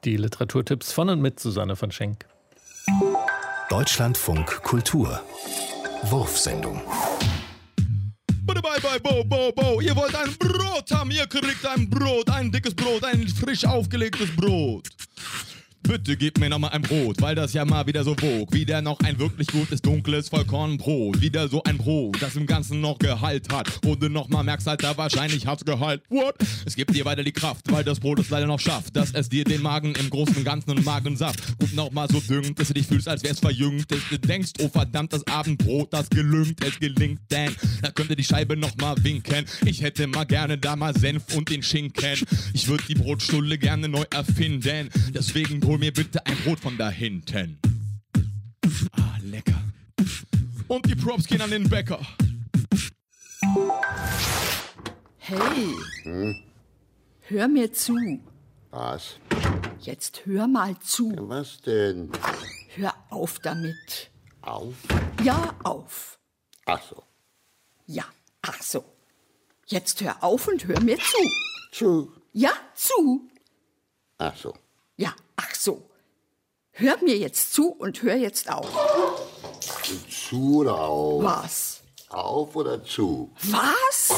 Die 0.04 0.16
Literaturtipps 0.16 0.92
von 0.92 1.10
und 1.10 1.20
mit 1.20 1.38
Susanne 1.38 1.76
von 1.76 1.90
Schenk. 1.90 2.26
Deutschlandfunk 3.68 4.62
Kultur 4.62 5.20
Wurfsendung 6.04 6.80
Bye, 8.46 8.80
bye, 8.80 9.00
bo, 9.00 9.24
bo, 9.24 9.52
bo. 9.52 9.80
Ihr 9.80 9.96
wollt 9.96 10.14
ein 10.14 10.34
Brot 10.38 10.90
haben, 10.92 11.10
ihr 11.10 11.26
kriegt 11.26 11.64
ein 11.66 11.88
Brot, 11.88 12.28
ein 12.30 12.52
dickes 12.52 12.74
Brot, 12.74 13.02
ein 13.04 13.26
frisch 13.26 13.64
aufgelegtes 13.64 14.34
Brot. 14.36 14.88
Bitte 15.86 16.16
gib 16.16 16.38
mir 16.38 16.50
nochmal 16.50 16.70
ein 16.70 16.82
Brot, 16.82 17.22
weil 17.22 17.36
das 17.36 17.52
ja 17.52 17.64
mal 17.64 17.86
wieder 17.86 18.02
so 18.02 18.16
wog. 18.20 18.52
Wieder 18.52 18.82
noch 18.82 18.98
ein 19.00 19.18
wirklich 19.20 19.46
gutes, 19.46 19.80
dunkles 19.80 20.28
Vollkornbrot. 20.28 21.20
Wieder 21.20 21.48
so 21.48 21.62
ein 21.62 21.78
Brot, 21.78 22.20
das 22.20 22.34
im 22.34 22.46
Ganzen 22.46 22.80
noch 22.80 22.98
Gehalt 22.98 23.52
hat. 23.52 23.84
Und 23.86 24.02
du 24.02 24.08
nochmal 24.08 24.42
merkst, 24.42 24.66
Alter, 24.66 24.96
wahrscheinlich 24.96 25.46
hat's 25.46 25.64
Gehalt. 25.64 26.02
What? 26.08 26.34
Es 26.64 26.74
gibt 26.74 26.94
dir 26.94 27.04
weiter 27.04 27.22
die 27.22 27.32
Kraft, 27.32 27.70
weil 27.70 27.84
das 27.84 28.00
Brot 28.00 28.18
es 28.18 28.30
leider 28.30 28.46
noch 28.46 28.58
schafft, 28.58 28.96
dass 28.96 29.12
es 29.12 29.28
dir 29.28 29.44
den 29.44 29.62
Magen 29.62 29.94
im 29.94 30.10
Großen 30.10 30.42
Ganzen 30.42 30.70
und 30.70 30.84
Magensaft 30.84 31.56
gut 31.58 31.72
nochmal 31.74 32.08
so 32.10 32.18
düngt, 32.18 32.58
dass 32.58 32.68
du 32.68 32.74
dich 32.74 32.86
fühlst, 32.86 33.08
als 33.08 33.22
wär's 33.22 33.38
verjüngt. 33.38 33.90
Dass 33.90 34.00
du 34.10 34.18
denkst, 34.18 34.52
oh 34.60 34.68
verdammt, 34.68 35.12
das 35.12 35.24
Abendbrot, 35.28 35.92
das 35.92 36.10
gelüngt, 36.10 36.64
es 36.64 36.80
gelingt, 36.80 37.20
denn 37.30 37.54
da 37.82 37.90
könnte 37.90 38.16
die 38.16 38.24
Scheibe 38.24 38.56
nochmal 38.56 38.96
winken. 39.04 39.44
Ich 39.64 39.82
hätte 39.82 40.08
mal 40.08 40.24
gerne 40.24 40.58
da 40.58 40.74
mal 40.74 40.96
Senf 40.98 41.36
und 41.36 41.48
den 41.48 41.62
Schinken. 41.62 42.18
Ich 42.54 42.66
würde 42.66 42.82
die 42.88 42.94
Brotstulle 42.94 43.56
gerne 43.56 43.88
neu 43.88 44.04
erfinden. 44.10 44.88
Deswegen 45.14 45.60
hol 45.76 45.80
mir 45.80 45.92
bitte 45.92 46.24
ein 46.24 46.36
Brot 46.38 46.58
von 46.58 46.78
da 46.78 46.88
hinten. 46.88 47.58
Ah, 48.92 49.18
lecker. 49.22 49.62
Und 50.68 50.86
die 50.86 50.94
Props 50.94 51.26
gehen 51.26 51.42
an 51.42 51.50
den 51.50 51.68
Bäcker. 51.68 52.00
Hey, 55.18 55.74
hör 57.28 57.48
mir 57.48 57.70
zu. 57.72 57.94
Was? 58.70 59.18
Jetzt 59.80 60.24
hör 60.24 60.46
mal 60.46 60.78
zu. 60.80 61.14
Was 61.28 61.60
denn? 61.60 62.10
Hör 62.74 62.94
auf 63.10 63.38
damit. 63.40 64.10
Auf? 64.40 64.76
Ja, 65.22 65.54
auf. 65.62 66.18
Ach 66.64 66.82
so. 66.88 67.02
Ja, 67.86 68.04
ach 68.40 68.62
so. 68.62 68.82
Jetzt 69.66 70.00
hör 70.00 70.24
auf 70.24 70.48
und 70.48 70.66
hör 70.66 70.80
mir 70.80 70.96
zu. 70.96 71.30
Zu? 71.70 72.12
Ja, 72.32 72.52
zu. 72.74 73.28
Ach 74.16 74.36
so. 74.36 74.54
Ja, 74.96 75.14
so. 75.66 75.82
Hör 76.70 76.96
mir 77.02 77.16
jetzt 77.16 77.52
zu 77.52 77.72
und 77.72 78.02
hör 78.02 78.16
jetzt 78.16 78.50
auf. 78.50 78.68
Zu 80.08 80.58
oder 80.60 80.78
auf? 80.78 81.22
Was? 81.22 81.80
Auf 82.08 82.54
oder 82.54 82.84
zu? 82.84 83.32
Was? 83.42 84.10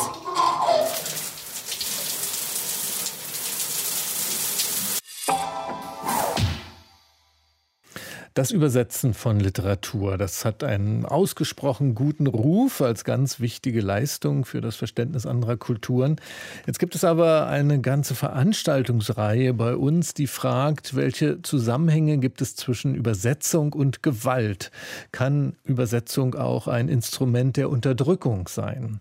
Das 8.38 8.52
Übersetzen 8.52 9.14
von 9.14 9.40
Literatur, 9.40 10.16
das 10.16 10.44
hat 10.44 10.62
einen 10.62 11.04
ausgesprochen 11.04 11.96
guten 11.96 12.28
Ruf 12.28 12.80
als 12.80 13.02
ganz 13.02 13.40
wichtige 13.40 13.80
Leistung 13.80 14.44
für 14.44 14.60
das 14.60 14.76
Verständnis 14.76 15.26
anderer 15.26 15.56
Kulturen. 15.56 16.20
Jetzt 16.64 16.78
gibt 16.78 16.94
es 16.94 17.02
aber 17.02 17.48
eine 17.48 17.80
ganze 17.80 18.14
Veranstaltungsreihe 18.14 19.54
bei 19.54 19.74
uns, 19.74 20.14
die 20.14 20.28
fragt, 20.28 20.94
welche 20.94 21.42
Zusammenhänge 21.42 22.18
gibt 22.18 22.40
es 22.40 22.54
zwischen 22.54 22.94
Übersetzung 22.94 23.72
und 23.72 24.04
Gewalt? 24.04 24.70
Kann 25.10 25.56
Übersetzung 25.64 26.36
auch 26.36 26.68
ein 26.68 26.88
Instrument 26.88 27.56
der 27.56 27.68
Unterdrückung 27.70 28.46
sein? 28.46 29.00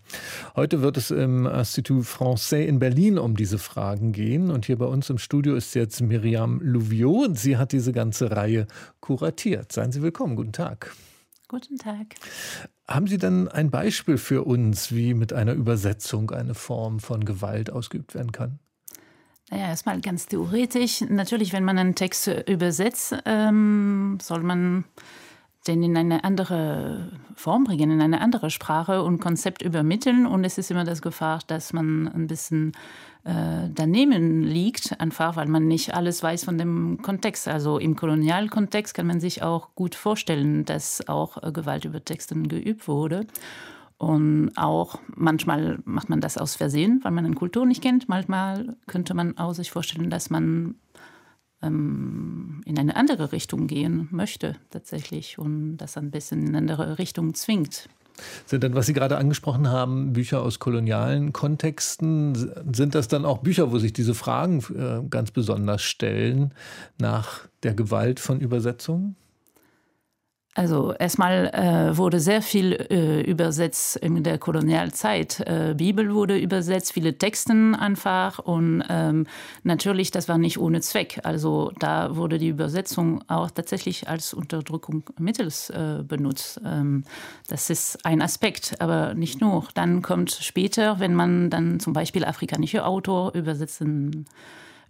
Heute 0.56 0.82
wird 0.82 0.96
es 0.96 1.12
im 1.12 1.46
Institut 1.46 2.06
Français 2.06 2.64
in 2.64 2.80
Berlin 2.80 3.18
um 3.18 3.36
diese 3.36 3.58
Fragen 3.58 4.10
gehen. 4.10 4.50
Und 4.50 4.66
hier 4.66 4.78
bei 4.78 4.86
uns 4.86 5.08
im 5.10 5.18
Studio 5.18 5.54
ist 5.54 5.76
jetzt 5.76 6.00
Miriam 6.00 6.60
Louviot. 6.60 7.38
Sie 7.38 7.56
hat 7.56 7.70
diese 7.70 7.92
ganze 7.92 8.32
Reihe 8.32 8.66
kuratiert 9.00 9.27
kuratiert. 9.28 9.72
Seien 9.72 9.92
Sie 9.92 10.00
willkommen. 10.00 10.36
Guten 10.36 10.52
Tag. 10.52 10.94
Guten 11.48 11.76
Tag. 11.76 12.06
Haben 12.86 13.06
Sie 13.06 13.18
denn 13.18 13.48
ein 13.48 13.70
Beispiel 13.70 14.16
für 14.16 14.44
uns, 14.44 14.92
wie 14.92 15.12
mit 15.12 15.34
einer 15.34 15.52
Übersetzung 15.52 16.30
eine 16.30 16.54
Form 16.54 16.98
von 16.98 17.24
Gewalt 17.24 17.70
ausgeübt 17.70 18.14
werden 18.14 18.32
kann? 18.32 18.58
Naja, 19.50 19.68
erstmal 19.68 20.00
ganz 20.00 20.26
theoretisch. 20.26 21.02
Natürlich, 21.02 21.52
wenn 21.52 21.64
man 21.64 21.78
einen 21.78 21.94
Text 21.94 22.26
übersetzt, 22.46 23.16
ähm, 23.26 24.18
soll 24.22 24.42
man 24.42 24.84
den 25.68 25.82
in 25.82 25.96
eine 25.96 26.24
andere 26.24 27.10
Form 27.34 27.64
bringen, 27.64 27.90
in 27.90 28.00
eine 28.00 28.20
andere 28.20 28.50
Sprache 28.50 29.02
und 29.02 29.20
Konzept 29.20 29.62
übermitteln. 29.62 30.26
Und 30.26 30.44
es 30.44 30.58
ist 30.58 30.70
immer 30.70 30.84
das 30.84 31.02
Gefahr, 31.02 31.40
dass 31.46 31.72
man 31.72 32.08
ein 32.08 32.26
bisschen 32.26 32.72
äh, 33.24 33.68
daneben 33.74 34.42
liegt, 34.42 35.00
einfach 35.00 35.36
weil 35.36 35.46
man 35.46 35.68
nicht 35.68 35.94
alles 35.94 36.22
weiß 36.22 36.44
von 36.44 36.58
dem 36.58 37.00
Kontext. 37.02 37.46
Also 37.46 37.78
im 37.78 37.94
Kolonialkontext 37.94 38.94
kann 38.94 39.06
man 39.06 39.20
sich 39.20 39.42
auch 39.42 39.74
gut 39.74 39.94
vorstellen, 39.94 40.64
dass 40.64 41.06
auch 41.08 41.42
äh, 41.42 41.52
Gewalt 41.52 41.84
über 41.84 42.04
Texten 42.04 42.48
geübt 42.48 42.88
wurde. 42.88 43.26
Und 43.98 44.52
auch 44.56 45.00
manchmal 45.14 45.80
macht 45.84 46.08
man 46.08 46.20
das 46.20 46.38
aus 46.38 46.54
Versehen, 46.54 47.00
weil 47.02 47.10
man 47.10 47.26
eine 47.26 47.34
Kultur 47.34 47.66
nicht 47.66 47.82
kennt. 47.82 48.08
Manchmal 48.08 48.76
könnte 48.86 49.12
man 49.12 49.36
auch 49.38 49.52
sich 49.52 49.72
vorstellen, 49.72 50.08
dass 50.08 50.30
man 50.30 50.76
ähm, 51.62 52.62
in 52.64 52.78
eine 52.78 52.96
andere 52.96 53.32
Richtung 53.32 53.66
gehen 53.66 54.08
möchte 54.10 54.56
tatsächlich 54.70 55.38
und 55.38 55.78
das 55.78 55.96
ein 55.96 56.10
bisschen 56.10 56.42
in 56.42 56.48
eine 56.48 56.58
andere 56.58 56.98
Richtung 56.98 57.34
zwingt. 57.34 57.88
Sind 58.46 58.64
dann, 58.64 58.74
was 58.74 58.86
Sie 58.86 58.94
gerade 58.94 59.16
angesprochen 59.16 59.68
haben, 59.68 60.12
Bücher 60.12 60.42
aus 60.42 60.58
kolonialen 60.58 61.32
Kontexten, 61.32 62.34
sind 62.72 62.94
das 62.94 63.08
dann 63.08 63.24
auch 63.24 63.38
Bücher, 63.38 63.70
wo 63.70 63.78
sich 63.78 63.92
diese 63.92 64.14
Fragen 64.14 64.62
äh, 64.76 65.06
ganz 65.08 65.30
besonders 65.30 65.82
stellen 65.82 66.52
nach 66.98 67.46
der 67.62 67.74
Gewalt 67.74 68.18
von 68.18 68.40
Übersetzungen? 68.40 69.16
Also 70.58 70.92
erstmal 70.92 71.46
äh, 71.54 71.96
wurde 71.96 72.18
sehr 72.18 72.42
viel 72.42 72.72
äh, 72.72 73.20
übersetzt 73.20 73.94
in 73.94 74.24
der 74.24 74.38
Kolonialzeit. 74.38 75.38
Äh, 75.46 75.74
Bibel 75.76 76.12
wurde 76.12 76.36
übersetzt, 76.36 76.94
viele 76.94 77.16
Texten 77.16 77.76
einfach 77.76 78.40
und 78.40 78.82
ähm, 78.88 79.28
natürlich, 79.62 80.10
das 80.10 80.28
war 80.28 80.36
nicht 80.36 80.58
ohne 80.58 80.80
Zweck. 80.80 81.20
Also 81.22 81.70
da 81.78 82.16
wurde 82.16 82.38
die 82.38 82.48
Übersetzung 82.48 83.22
auch 83.28 83.52
tatsächlich 83.52 84.08
als 84.08 84.34
Unterdrückung 84.34 85.04
mittels 85.16 85.70
äh, 85.70 86.02
benutzt. 86.02 86.60
Ähm, 86.66 87.04
das 87.46 87.70
ist 87.70 88.04
ein 88.04 88.20
Aspekt, 88.20 88.80
aber 88.80 89.14
nicht 89.14 89.40
nur. 89.40 89.62
Dann 89.74 90.02
kommt 90.02 90.32
später, 90.32 90.98
wenn 90.98 91.14
man 91.14 91.50
dann 91.50 91.78
zum 91.78 91.92
Beispiel 91.92 92.24
afrikanische 92.24 92.84
Autor 92.84 93.32
übersetzen 93.32 94.26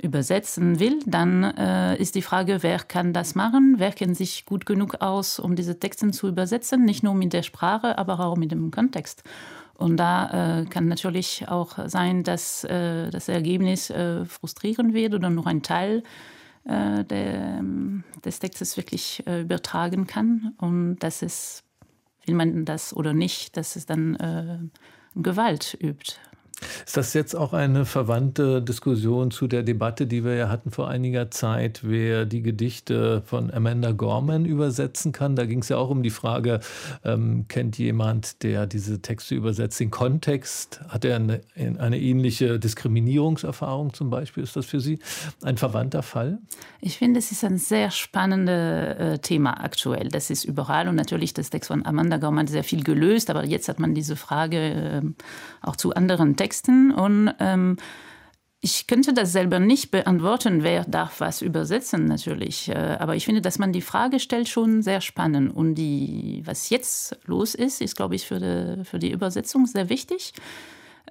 übersetzen 0.00 0.78
will, 0.78 1.00
dann 1.06 1.42
äh, 1.44 1.96
ist 1.96 2.14
die 2.14 2.22
Frage, 2.22 2.62
wer 2.62 2.78
kann 2.78 3.12
das 3.12 3.34
machen? 3.34 3.76
Wer 3.78 3.92
kennt 3.92 4.16
sich 4.16 4.46
gut 4.46 4.64
genug 4.64 5.00
aus, 5.00 5.38
um 5.38 5.56
diese 5.56 5.78
Texte 5.78 6.10
zu 6.10 6.28
übersetzen? 6.28 6.84
Nicht 6.84 7.02
nur 7.02 7.14
mit 7.14 7.32
der 7.32 7.42
Sprache, 7.42 7.98
aber 7.98 8.20
auch 8.20 8.36
mit 8.36 8.52
dem 8.52 8.70
Kontext. 8.70 9.24
Und 9.74 9.96
da 9.96 10.60
äh, 10.60 10.64
kann 10.66 10.88
natürlich 10.88 11.46
auch 11.48 11.78
sein, 11.88 12.24
dass 12.24 12.64
äh, 12.64 13.10
das 13.10 13.28
Ergebnis 13.28 13.90
äh, 13.90 14.24
frustrieren 14.24 14.92
wird 14.92 15.14
oder 15.14 15.30
nur 15.30 15.46
ein 15.46 15.62
Teil 15.62 16.02
äh, 16.64 17.04
der, 17.04 17.62
des 18.24 18.40
Textes 18.40 18.76
wirklich 18.76 19.22
äh, 19.26 19.42
übertragen 19.42 20.06
kann. 20.06 20.54
Und 20.58 20.98
das 20.98 21.22
ist, 21.22 21.64
will 22.26 22.34
man 22.34 22.64
das 22.64 22.94
oder 22.94 23.14
nicht, 23.14 23.56
dass 23.56 23.76
es 23.76 23.86
dann 23.86 24.16
äh, 24.16 24.58
Gewalt 25.14 25.76
übt. 25.80 26.14
Ist 26.84 26.96
das 26.96 27.14
jetzt 27.14 27.34
auch 27.34 27.52
eine 27.52 27.84
verwandte 27.84 28.60
Diskussion 28.62 29.30
zu 29.30 29.46
der 29.46 29.62
Debatte, 29.62 30.06
die 30.06 30.24
wir 30.24 30.34
ja 30.34 30.48
hatten 30.48 30.70
vor 30.70 30.88
einiger 30.88 31.30
Zeit, 31.30 31.80
wer 31.82 32.24
die 32.24 32.42
Gedichte 32.42 33.22
von 33.24 33.52
Amanda 33.52 33.92
Gorman 33.92 34.44
übersetzen 34.44 35.12
kann? 35.12 35.36
Da 35.36 35.46
ging 35.46 35.60
es 35.60 35.68
ja 35.68 35.76
auch 35.76 35.90
um 35.90 36.02
die 36.02 36.10
Frage, 36.10 36.60
ähm, 37.04 37.46
kennt 37.48 37.78
jemand, 37.78 38.42
der 38.42 38.66
diese 38.66 39.00
Texte 39.00 39.36
übersetzt, 39.36 39.78
den 39.78 39.90
Kontext? 39.90 40.80
Hat 40.88 41.04
er 41.04 41.16
eine, 41.16 41.42
eine 41.54 42.00
ähnliche 42.00 42.58
Diskriminierungserfahrung 42.58 43.94
zum 43.94 44.10
Beispiel? 44.10 44.42
Ist 44.42 44.56
das 44.56 44.66
für 44.66 44.80
Sie 44.80 44.98
ein 45.42 45.58
verwandter 45.58 46.02
Fall? 46.02 46.38
Ich 46.80 46.98
finde, 46.98 47.20
es 47.20 47.30
ist 47.30 47.44
ein 47.44 47.58
sehr 47.58 47.90
spannendes 47.90 48.98
äh, 48.98 49.18
Thema 49.18 49.62
aktuell. 49.62 50.08
Das 50.08 50.30
ist 50.30 50.44
überall 50.44 50.88
und 50.88 50.96
natürlich 50.96 51.34
das 51.34 51.50
Text 51.50 51.68
von 51.68 51.86
Amanda 51.86 52.16
Gorman 52.16 52.48
sehr 52.48 52.64
viel 52.64 52.82
gelöst, 52.82 53.30
aber 53.30 53.44
jetzt 53.44 53.68
hat 53.68 53.78
man 53.78 53.94
diese 53.94 54.16
Frage 54.16 54.58
äh, 54.58 55.02
auch 55.62 55.76
zu 55.76 55.94
anderen 55.94 56.36
Texten 56.36 56.47
Texten 56.48 56.92
und 56.92 57.34
ähm, 57.40 57.76
ich 58.60 58.86
könnte 58.86 59.12
das 59.12 59.32
selber 59.32 59.60
nicht 59.60 59.90
beantworten, 59.90 60.62
wer 60.62 60.84
darf 60.84 61.20
was 61.20 61.42
übersetzen 61.42 62.06
natürlich. 62.06 62.70
Äh, 62.70 62.96
aber 62.98 63.14
ich 63.16 63.26
finde, 63.26 63.42
dass 63.42 63.58
man 63.58 63.72
die 63.72 63.82
Frage 63.82 64.18
stellt, 64.18 64.48
schon 64.48 64.82
sehr 64.82 65.00
spannend. 65.00 65.54
Und 65.54 65.74
die, 65.74 66.42
was 66.44 66.70
jetzt 66.70 67.16
los 67.26 67.54
ist, 67.54 67.80
ist, 67.82 67.96
glaube 67.96 68.16
ich, 68.16 68.26
für 68.26 68.40
die, 68.40 68.84
für 68.84 68.98
die 68.98 69.12
Übersetzung 69.12 69.66
sehr 69.66 69.90
wichtig 69.90 70.32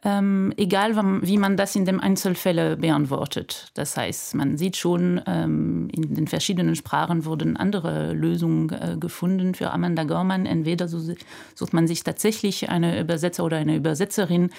ähm, 0.03 0.53
egal 0.57 0.95
wie 1.23 1.37
man 1.37 1.57
das 1.57 1.75
in 1.75 1.85
dem 1.85 1.99
Einzelfälle 1.99 2.77
beantwortet. 2.77 3.71
Das 3.73 3.97
heißt, 3.97 4.35
man 4.35 4.57
sieht 4.57 4.77
schon, 4.77 5.21
ähm, 5.25 5.89
in 5.91 6.13
den 6.13 6.27
verschiedenen 6.27 6.75
Sprachen 6.75 7.25
wurden 7.25 7.57
andere 7.57 8.13
Lösungen 8.13 8.69
äh, 8.69 8.97
gefunden 8.99 9.55
für 9.55 9.71
Amanda 9.71 10.03
Gorman. 10.03 10.45
Entweder 10.45 10.87
so, 10.87 10.99
sucht 11.55 11.73
man 11.73 11.87
sich 11.87 12.03
tatsächlich 12.03 12.69
eine 12.69 12.99
Übersetzer 12.99 13.43
oder 13.43 13.57
eine 13.57 13.75
Übersetzerin, 13.75 14.51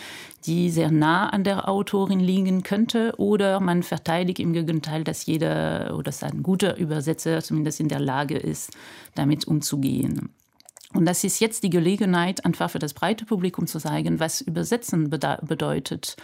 die 0.46 0.70
sehr 0.70 0.90
nah 0.90 1.28
an 1.28 1.44
der 1.44 1.68
Autorin 1.68 2.20
liegen 2.20 2.62
könnte, 2.62 3.14
oder 3.18 3.60
man 3.60 3.82
verteidigt 3.82 4.40
im 4.40 4.52
Gegenteil, 4.52 5.04
dass 5.04 5.26
jeder 5.26 5.94
oder 5.94 6.08
dass 6.08 6.22
ein 6.22 6.42
guter 6.42 6.78
Übersetzer 6.78 7.42
zumindest 7.42 7.80
in 7.80 7.88
der 7.88 8.00
Lage 8.00 8.38
ist, 8.38 8.70
damit 9.14 9.46
umzugehen. 9.46 10.30
Und 10.94 11.04
das 11.04 11.22
ist 11.22 11.40
jetzt 11.40 11.62
die 11.62 11.70
Gelegenheit, 11.70 12.44
einfach 12.46 12.70
für 12.70 12.78
das 12.78 12.94
breite 12.94 13.26
Publikum 13.26 13.66
zu 13.66 13.78
zeigen, 13.78 14.20
was 14.20 14.40
Übersetzen 14.40 15.10
bedeutet. 15.10 16.16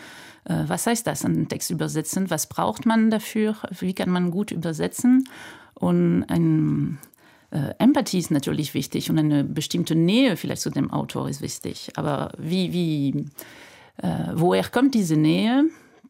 Äh, 0.44 0.64
was 0.66 0.86
heißt 0.86 1.06
das, 1.06 1.24
einen 1.24 1.48
Text 1.48 1.70
übersetzen? 1.70 2.30
Was 2.30 2.48
braucht 2.48 2.86
man 2.86 3.10
dafür? 3.10 3.56
Wie 3.78 3.94
kann 3.94 4.10
man 4.10 4.30
gut 4.30 4.50
übersetzen? 4.50 5.28
Und 5.74 6.24
ein, 6.24 6.98
äh, 7.50 7.74
Empathie 7.78 8.18
ist 8.18 8.30
natürlich 8.30 8.74
wichtig 8.74 9.10
und 9.10 9.18
eine 9.18 9.44
bestimmte 9.44 9.94
Nähe 9.94 10.36
vielleicht 10.36 10.62
zu 10.62 10.70
dem 10.70 10.90
Autor 10.90 11.28
ist 11.28 11.42
wichtig. 11.42 11.90
Aber 11.96 12.32
wie, 12.38 12.72
wie, 12.72 13.26
äh, 14.02 14.32
woher 14.34 14.64
kommt 14.64 14.94
diese 14.94 15.16
Nähe? 15.16 15.64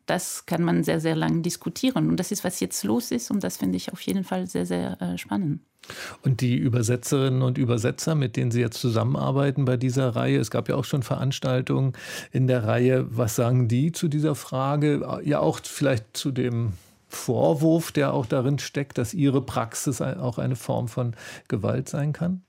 Das 0.07 0.47
kann 0.47 0.63
man 0.63 0.85
sehr, 0.85 1.01
sehr 1.01 1.17
lange 1.17 1.41
diskutieren. 1.41 2.09
Und 2.09 2.19
das 2.19 2.31
ist, 2.31 2.45
was 2.45 2.61
jetzt 2.61 2.85
los 2.85 3.11
ist. 3.11 3.31
Und 3.31 3.43
das 3.43 3.57
finde 3.57 3.77
ich 3.77 3.93
auf 3.93 4.01
jeden 4.03 4.25
Fall 4.25 4.47
sehr, 4.47 4.67
sehr 4.67 5.01
äh, 5.01 5.19
spannend. 5.19 5.61
Und 6.23 6.41
die 6.41 6.57
Übersetzerinnen 6.57 7.43
und 7.43 7.59
Übersetzer, 7.59 8.15
mit 8.15 8.37
denen 8.37 8.51
Sie 8.51 8.61
jetzt 8.61 8.81
zusammenarbeiten 8.81 9.65
bei 9.65 9.77
dieser 9.77 10.17
Reihe, 10.17 10.39
es 10.39 10.51
gab 10.51 10.69
ja 10.69 10.77
auch 10.77 10.85
schon 10.85 11.03
Veranstaltungen 11.03 11.93
in 12.33 12.47
der 12.47 12.65
Reihe. 12.65 13.07
Was 13.11 13.37
sagen 13.37 13.69
die 13.69 13.93
zu 13.93 14.09
dieser 14.09 14.35
Frage? 14.35 15.21
Ja, 15.25 15.41
auch 15.41 15.61
vielleicht 15.63 16.17
zu 16.17 16.31
dem 16.31 16.73
Vorwurf, 17.09 17.93
der 17.93 18.13
auch 18.13 18.27
darin 18.27 18.59
steckt, 18.59 18.99
dass 18.99 19.15
Ihre 19.15 19.43
Praxis 19.43 20.01
auch 20.01 20.39
eine 20.39 20.57
Form 20.57 20.89
von 20.89 21.15
Gewalt 21.49 21.89
sein 21.89 22.13
kann? 22.13 22.43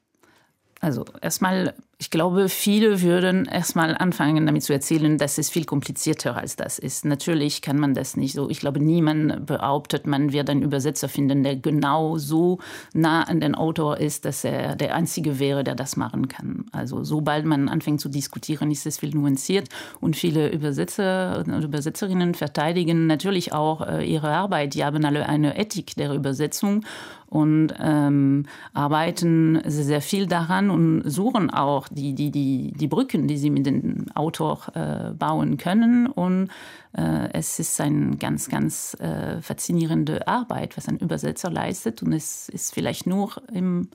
Also 0.81 1.05
erstmal 1.21 1.73
ich 1.97 2.09
glaube, 2.09 2.49
viele 2.49 3.01
würden 3.01 3.45
erstmal 3.45 3.95
anfangen, 3.95 4.45
damit 4.45 4.63
zu 4.63 4.73
erzählen, 4.73 5.17
dass 5.17 5.37
es 5.37 5.49
viel 5.49 5.63
komplizierter 5.63 6.35
als 6.35 6.57
das 6.57 6.77
ist. 6.77 7.05
Natürlich 7.05 7.61
kann 7.61 7.79
man 7.79 7.93
das 7.93 8.17
nicht 8.17 8.33
so. 8.33 8.49
Ich 8.49 8.59
glaube, 8.59 8.81
niemand 8.81 9.45
behauptet, 9.45 10.05
man 10.05 10.33
wird 10.33 10.49
einen 10.49 10.61
Übersetzer 10.61 11.07
finden, 11.07 11.43
der 11.43 11.55
genau 11.55 12.17
so 12.17 12.59
nah 12.93 13.23
an 13.23 13.39
den 13.39 13.55
Autor 13.55 13.97
ist, 13.97 14.25
dass 14.25 14.43
er 14.43 14.75
der 14.75 14.93
Einzige 14.93 15.39
wäre, 15.39 15.63
der 15.63 15.75
das 15.75 15.95
machen 15.95 16.27
kann. 16.27 16.65
Also 16.73 17.05
sobald 17.05 17.45
man 17.45 17.69
anfängt 17.69 18.01
zu 18.01 18.09
diskutieren, 18.09 18.71
ist 18.71 18.85
es 18.85 18.99
viel 18.99 19.15
nuanciert. 19.15 19.69
Und 20.01 20.17
viele 20.17 20.49
Übersetzer 20.51 21.45
und 21.47 21.63
Übersetzerinnen 21.63 22.33
verteidigen 22.33 23.07
natürlich 23.07 23.53
auch 23.53 23.87
äh, 23.87 24.03
ihre 24.05 24.31
Arbeit. 24.31 24.73
Die 24.73 24.83
haben 24.83 25.05
alle 25.05 25.29
eine 25.29 25.57
Ethik 25.57 25.95
der 25.95 26.13
Übersetzung 26.13 26.83
und 27.27 27.73
ähm, 27.79 28.45
arbeiten 28.73 29.61
sehr, 29.65 29.83
sehr 29.83 30.01
viel 30.01 30.27
daran 30.27 30.69
und 30.69 31.03
suchen 31.09 31.49
auch 31.49 31.84
auch 31.85 31.93
die, 31.93 32.13
die, 32.13 32.31
die, 32.31 32.73
die 32.73 32.87
Brücken, 32.87 33.27
die 33.27 33.37
sie 33.37 33.49
mit 33.49 33.65
dem 33.65 34.05
Autor 34.13 34.61
äh, 34.73 35.11
bauen 35.13 35.57
können. 35.57 36.07
Und 36.07 36.49
äh, 36.97 37.29
es 37.33 37.59
ist 37.59 37.79
eine 37.81 38.17
ganz, 38.17 38.49
ganz 38.49 38.95
äh, 38.99 39.41
faszinierende 39.41 40.27
Arbeit, 40.27 40.77
was 40.77 40.87
ein 40.87 40.97
Übersetzer 40.97 41.49
leistet. 41.49 42.01
Und 42.03 42.13
es 42.13 42.49
ist 42.49 42.73
vielleicht 42.73 43.07
nur 43.07 43.31
im 43.51 43.89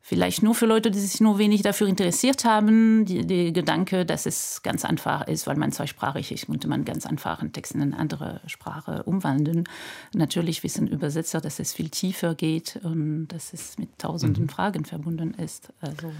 Vielleicht 0.00 0.42
nur 0.42 0.54
für 0.54 0.64
Leute, 0.64 0.90
die 0.90 0.98
sich 0.98 1.20
nur 1.20 1.38
wenig 1.38 1.62
dafür 1.62 1.86
interessiert 1.86 2.44
haben, 2.44 3.04
die, 3.04 3.26
die 3.26 3.52
Gedanke, 3.52 4.06
dass 4.06 4.24
es 4.24 4.62
ganz 4.62 4.84
einfach 4.84 5.26
ist, 5.26 5.46
weil 5.46 5.56
man 5.56 5.70
zweisprachig 5.70 6.32
ist, 6.32 6.46
könnte 6.46 6.66
man 6.66 6.84
ganz 6.84 7.04
einfach 7.04 7.40
einen 7.40 7.52
Text 7.52 7.74
in 7.74 7.82
eine 7.82 7.96
andere 7.96 8.40
Sprache 8.46 9.02
umwandeln. 9.02 9.64
Natürlich 10.14 10.62
wissen 10.64 10.86
Übersetzer, 10.86 11.40
dass 11.40 11.58
es 11.58 11.72
viel 11.72 11.90
tiefer 11.90 12.34
geht 12.34 12.80
und 12.82 13.28
dass 13.28 13.52
es 13.52 13.76
mit 13.78 13.98
tausenden 13.98 14.44
mhm. 14.44 14.48
Fragen 14.48 14.84
verbunden 14.84 15.34
ist. 15.34 15.72
Also 15.80 16.10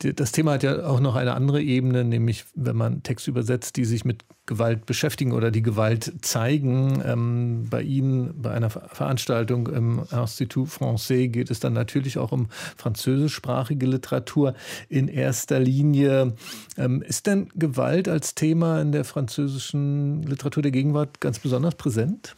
das 0.00 0.32
Thema 0.32 0.52
hat 0.52 0.62
ja 0.62 0.86
auch 0.86 1.00
noch 1.00 1.14
eine 1.14 1.34
andere 1.34 1.62
Ebene, 1.62 2.04
nämlich 2.04 2.44
wenn 2.54 2.76
man 2.76 3.02
Text 3.02 3.26
übersetzt, 3.26 3.76
die 3.76 3.84
sich 3.84 4.04
mit 4.04 4.24
Gewalt 4.46 4.86
beschäftigen 4.86 5.32
oder 5.32 5.50
die 5.50 5.62
Gewalt 5.62 6.12
zeigen. 6.20 7.02
Ähm, 7.04 7.66
bei 7.70 7.82
Ihnen, 7.82 8.40
bei 8.40 8.50
einer 8.50 8.70
Veranstaltung 8.70 9.68
im 9.68 10.02
Institut 10.10 10.68
Français 10.68 11.28
geht 11.28 11.50
es 11.50 11.60
dann 11.60 11.72
natürlich 11.72 12.18
auch 12.18 12.32
um 12.32 12.48
französischsprachige 12.76 13.86
Literatur 13.86 14.54
in 14.88 15.08
erster 15.08 15.58
Linie. 15.60 16.34
Ähm, 16.76 17.02
ist 17.02 17.26
denn 17.26 17.48
Gewalt 17.54 18.08
als 18.08 18.34
Thema 18.34 18.80
in 18.80 18.92
der 18.92 19.04
französischen 19.04 20.22
Literatur 20.22 20.62
der 20.62 20.72
Gegenwart 20.72 21.20
ganz 21.20 21.38
besonders 21.38 21.76
präsent? 21.76 22.36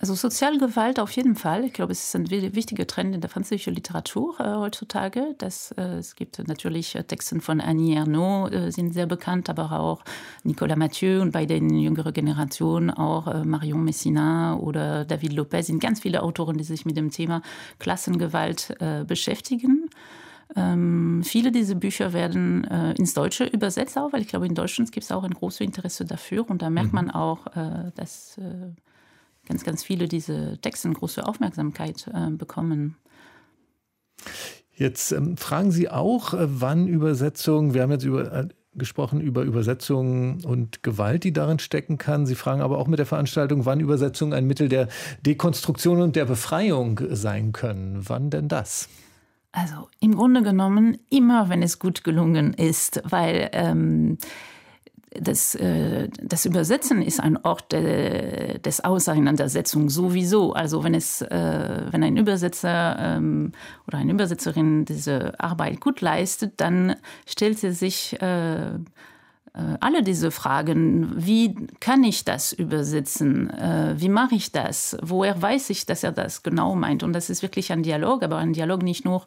Also 0.00 0.14
Sozialgewalt 0.14 1.00
auf 1.00 1.10
jeden 1.10 1.34
Fall. 1.34 1.64
Ich 1.64 1.72
glaube, 1.72 1.90
es 1.90 2.04
ist 2.04 2.14
ein 2.14 2.30
wichtiger 2.30 2.86
Trend 2.86 3.16
in 3.16 3.20
der 3.20 3.28
französischen 3.28 3.74
Literatur 3.74 4.38
äh, 4.38 4.54
heutzutage. 4.54 5.34
Das, 5.38 5.72
äh, 5.72 5.98
es 5.98 6.14
gibt 6.14 6.38
natürlich 6.46 6.94
äh, 6.94 7.02
Texte 7.02 7.40
von 7.40 7.60
Annie 7.60 7.96
Ernaux, 7.96 8.48
äh, 8.52 8.70
sind 8.70 8.94
sehr 8.94 9.06
bekannt, 9.06 9.50
aber 9.50 9.72
auch 9.72 10.04
Nicolas 10.44 10.78
Mathieu 10.78 11.20
und 11.20 11.32
bei 11.32 11.46
den 11.46 11.70
jüngeren 11.70 12.12
Generationen 12.12 12.90
auch 12.90 13.26
äh, 13.26 13.44
Marion 13.44 13.82
Messina 13.82 14.56
oder 14.56 15.04
David 15.04 15.32
Lopez 15.32 15.66
sind 15.66 15.80
ganz 15.80 15.98
viele 15.98 16.22
Autoren, 16.22 16.58
die 16.58 16.64
sich 16.64 16.86
mit 16.86 16.96
dem 16.96 17.10
Thema 17.10 17.42
Klassengewalt 17.80 18.76
äh, 18.78 19.02
beschäftigen. 19.04 19.90
Ähm, 20.54 21.22
viele 21.24 21.50
dieser 21.50 21.74
Bücher 21.74 22.12
werden 22.12 22.62
äh, 22.64 22.92
ins 22.92 23.14
Deutsche 23.14 23.46
übersetzt, 23.46 23.98
auch, 23.98 24.12
weil 24.12 24.22
ich 24.22 24.28
glaube, 24.28 24.46
in 24.46 24.54
Deutschland 24.54 24.92
gibt 24.92 25.04
es 25.04 25.10
auch 25.10 25.24
ein 25.24 25.34
großes 25.34 25.60
Interesse 25.60 26.04
dafür. 26.04 26.48
Und 26.48 26.62
da 26.62 26.70
merkt 26.70 26.92
mhm. 26.92 26.94
man 26.94 27.10
auch, 27.10 27.48
äh, 27.48 27.90
dass 27.96 28.38
äh, 28.38 28.70
ganz, 29.48 29.64
ganz 29.64 29.82
viele 29.82 30.06
diese 30.06 30.58
Texte 30.60 30.90
große 30.90 31.26
Aufmerksamkeit 31.26 32.08
äh, 32.12 32.30
bekommen. 32.30 32.96
Jetzt 34.74 35.10
ähm, 35.10 35.36
fragen 35.36 35.72
Sie 35.72 35.88
auch, 35.88 36.34
äh, 36.34 36.46
wann 36.48 36.86
Übersetzungen, 36.86 37.74
wir 37.74 37.82
haben 37.82 37.90
jetzt 37.90 38.04
über, 38.04 38.32
äh, 38.32 38.48
gesprochen 38.74 39.20
über 39.20 39.42
Übersetzungen 39.42 40.44
und 40.44 40.84
Gewalt, 40.84 41.24
die 41.24 41.32
darin 41.32 41.58
stecken 41.58 41.98
kann. 41.98 42.26
Sie 42.26 42.36
fragen 42.36 42.60
aber 42.60 42.78
auch 42.78 42.86
mit 42.86 43.00
der 43.00 43.06
Veranstaltung, 43.06 43.64
wann 43.64 43.80
Übersetzungen 43.80 44.32
ein 44.32 44.46
Mittel 44.46 44.68
der 44.68 44.88
Dekonstruktion 45.26 46.00
und 46.00 46.14
der 46.14 46.26
Befreiung 46.26 47.00
sein 47.10 47.50
können. 47.52 48.02
Wann 48.08 48.30
denn 48.30 48.46
das? 48.46 48.88
Also 49.50 49.88
im 49.98 50.14
Grunde 50.14 50.42
genommen 50.42 50.98
immer, 51.10 51.48
wenn 51.48 51.62
es 51.62 51.78
gut 51.78 52.04
gelungen 52.04 52.54
ist, 52.54 53.02
weil 53.04 53.50
ähm, 53.52 54.18
das, 55.14 55.54
äh, 55.54 56.08
das 56.22 56.44
Übersetzen 56.44 57.02
ist 57.02 57.20
ein 57.20 57.36
Ort 57.38 57.72
de, 57.72 58.58
des 58.58 58.84
Auseinandersetzung 58.84 59.88
sowieso. 59.88 60.52
Also 60.52 60.84
wenn 60.84 60.94
es, 60.94 61.22
äh, 61.22 61.82
wenn 61.90 62.02
ein 62.02 62.16
Übersetzer 62.16 62.96
ähm, 62.98 63.52
oder 63.86 63.98
eine 63.98 64.12
Übersetzerin 64.12 64.84
diese 64.84 65.38
Arbeit 65.40 65.80
gut 65.80 66.00
leistet, 66.00 66.54
dann 66.60 66.96
stellt 67.26 67.58
sie 67.58 67.72
sich 67.72 68.20
äh, 68.20 68.68
äh 68.68 68.78
alle 69.80 70.02
diese 70.02 70.30
Fragen, 70.30 71.12
wie 71.16 71.54
kann 71.80 72.04
ich 72.04 72.24
das 72.24 72.52
übersetzen? 72.52 73.50
Äh, 73.50 73.94
wie 73.96 74.10
mache 74.10 74.34
ich 74.34 74.52
das? 74.52 74.96
Woher 75.02 75.40
weiß 75.40 75.70
ich, 75.70 75.86
dass 75.86 76.04
er 76.04 76.12
das 76.12 76.42
genau 76.42 76.74
meint? 76.74 77.02
Und 77.02 77.12
das 77.14 77.30
ist 77.30 77.42
wirklich 77.42 77.72
ein 77.72 77.82
Dialog, 77.82 78.22
aber 78.22 78.36
ein 78.36 78.52
Dialog 78.52 78.82
nicht 78.82 79.04
nur 79.04 79.26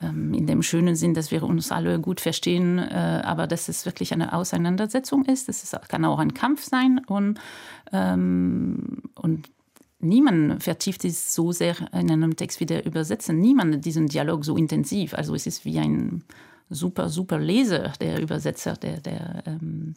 in 0.00 0.46
dem 0.46 0.62
schönen 0.62 0.96
Sinn, 0.96 1.14
dass 1.14 1.30
wir 1.30 1.42
uns 1.42 1.70
alle 1.70 2.00
gut 2.00 2.20
verstehen, 2.20 2.78
äh, 2.78 3.22
aber 3.24 3.46
dass 3.46 3.68
es 3.68 3.84
wirklich 3.84 4.12
eine 4.12 4.32
Auseinandersetzung 4.32 5.24
ist. 5.26 5.48
Das 5.48 5.62
ist, 5.62 5.76
kann 5.88 6.04
auch 6.04 6.18
ein 6.18 6.34
Kampf 6.34 6.64
sein 6.64 7.00
und, 7.06 7.38
ähm, 7.92 9.02
und 9.14 9.50
niemand 9.98 10.62
vertieft 10.62 11.04
es 11.04 11.34
so 11.34 11.52
sehr 11.52 11.76
in 11.92 12.10
einem 12.10 12.36
Text 12.36 12.60
wie 12.60 12.66
der 12.66 12.86
Übersetzen. 12.86 13.38
Niemand 13.40 13.84
diesen 13.84 14.06
Dialog 14.06 14.44
so 14.44 14.56
intensiv. 14.56 15.14
Also 15.14 15.34
es 15.34 15.46
ist 15.46 15.64
wie 15.64 15.78
ein 15.78 16.24
super, 16.70 17.08
super 17.08 17.38
Leser, 17.38 17.92
der 18.00 18.22
Übersetzer, 18.22 18.74
der, 18.74 19.00
der 19.00 19.42
ähm, 19.46 19.94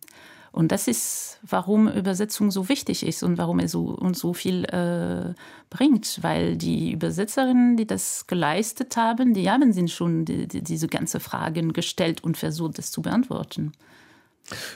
und 0.53 0.71
das 0.71 0.87
ist, 0.87 1.39
warum 1.41 1.87
Übersetzung 1.87 2.51
so 2.51 2.69
wichtig 2.69 3.03
ist 3.05 3.23
und 3.23 3.39
warum 3.39 3.57
er 3.57 3.67
so, 3.67 3.85
uns 3.85 4.19
so 4.19 4.33
viel 4.33 4.65
äh, 4.65 5.33
bringt, 5.71 6.19
weil 6.21 6.57
die 6.57 6.91
Übersetzerinnen, 6.91 7.75
die 7.75 7.87
das 7.87 8.27
geleistet 8.27 8.95
haben, 8.95 9.33
die 9.33 9.49
haben 9.49 9.73
sich 9.73 9.91
schon 9.91 10.25
die, 10.25 10.47
die, 10.47 10.61
diese 10.61 10.87
ganze 10.87 11.19
Fragen 11.19 11.73
gestellt 11.73 12.23
und 12.23 12.37
versucht, 12.37 12.77
das 12.77 12.91
zu 12.91 13.01
beantworten. 13.01 13.71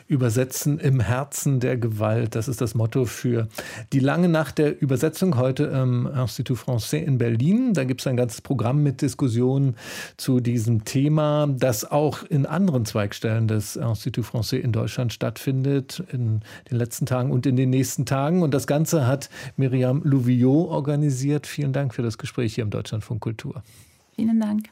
Übersetzen 0.08 0.80
im 0.80 1.00
Herzen 1.00 1.60
der 1.60 1.78
Gewalt, 1.78 2.36
das 2.36 2.48
ist 2.48 2.62
das 2.62 2.74
Motto 2.76 3.06
für 3.06 3.48
die 3.92 4.00
lange 4.00 4.30
Nacht 4.30 4.58
der 4.58 4.82
Übersetzung 4.82 5.38
heute 5.38 5.66
im 5.66 6.08
Institut 6.08 6.58
Français 6.58 7.04
in 7.04 7.18
Berlin. 7.18 7.74
Da 7.74 7.84
gibt 7.84 8.02
es 8.02 8.08
ein 8.08 8.18
ganzes 8.18 8.42
Programm 8.42 8.82
mit 8.84 9.02
Diskussionen 9.02 9.76
zu 10.16 10.40
diesem 10.40 10.86
Thema, 10.86 11.48
das 11.48 11.90
auch 11.90 12.24
in 12.24 12.46
anderen 12.46 12.86
Zweigstellen 12.86 13.48
des 13.48 13.76
Institut 13.76 14.26
Français 14.26 14.58
in 14.58 14.72
Deutschland 14.72 15.12
stattfindet, 15.14 16.04
in 16.12 16.42
den 16.72 16.78
letzten 16.78 17.06
Tagen 17.06 17.32
und 17.32 17.46
in 17.46 17.56
den 17.56 17.70
nächsten 17.70 18.06
Tagen. 18.06 18.44
Und 18.44 18.54
das 18.54 18.68
Ganze 18.68 19.06
hat 19.06 19.30
Miriam 19.58 20.02
Louviot 20.04 20.70
organisiert. 20.70 21.48
Vielen 21.48 21.74
Dank 21.74 21.94
für 21.94 22.02
das 22.02 22.18
Gespräch 22.18 22.56
hier 22.56 22.64
im 22.64 22.70
Deutschlandfunk 22.70 23.22
Kultur. 23.22 23.64
Vielen 24.16 24.40
Dank. 24.40 24.70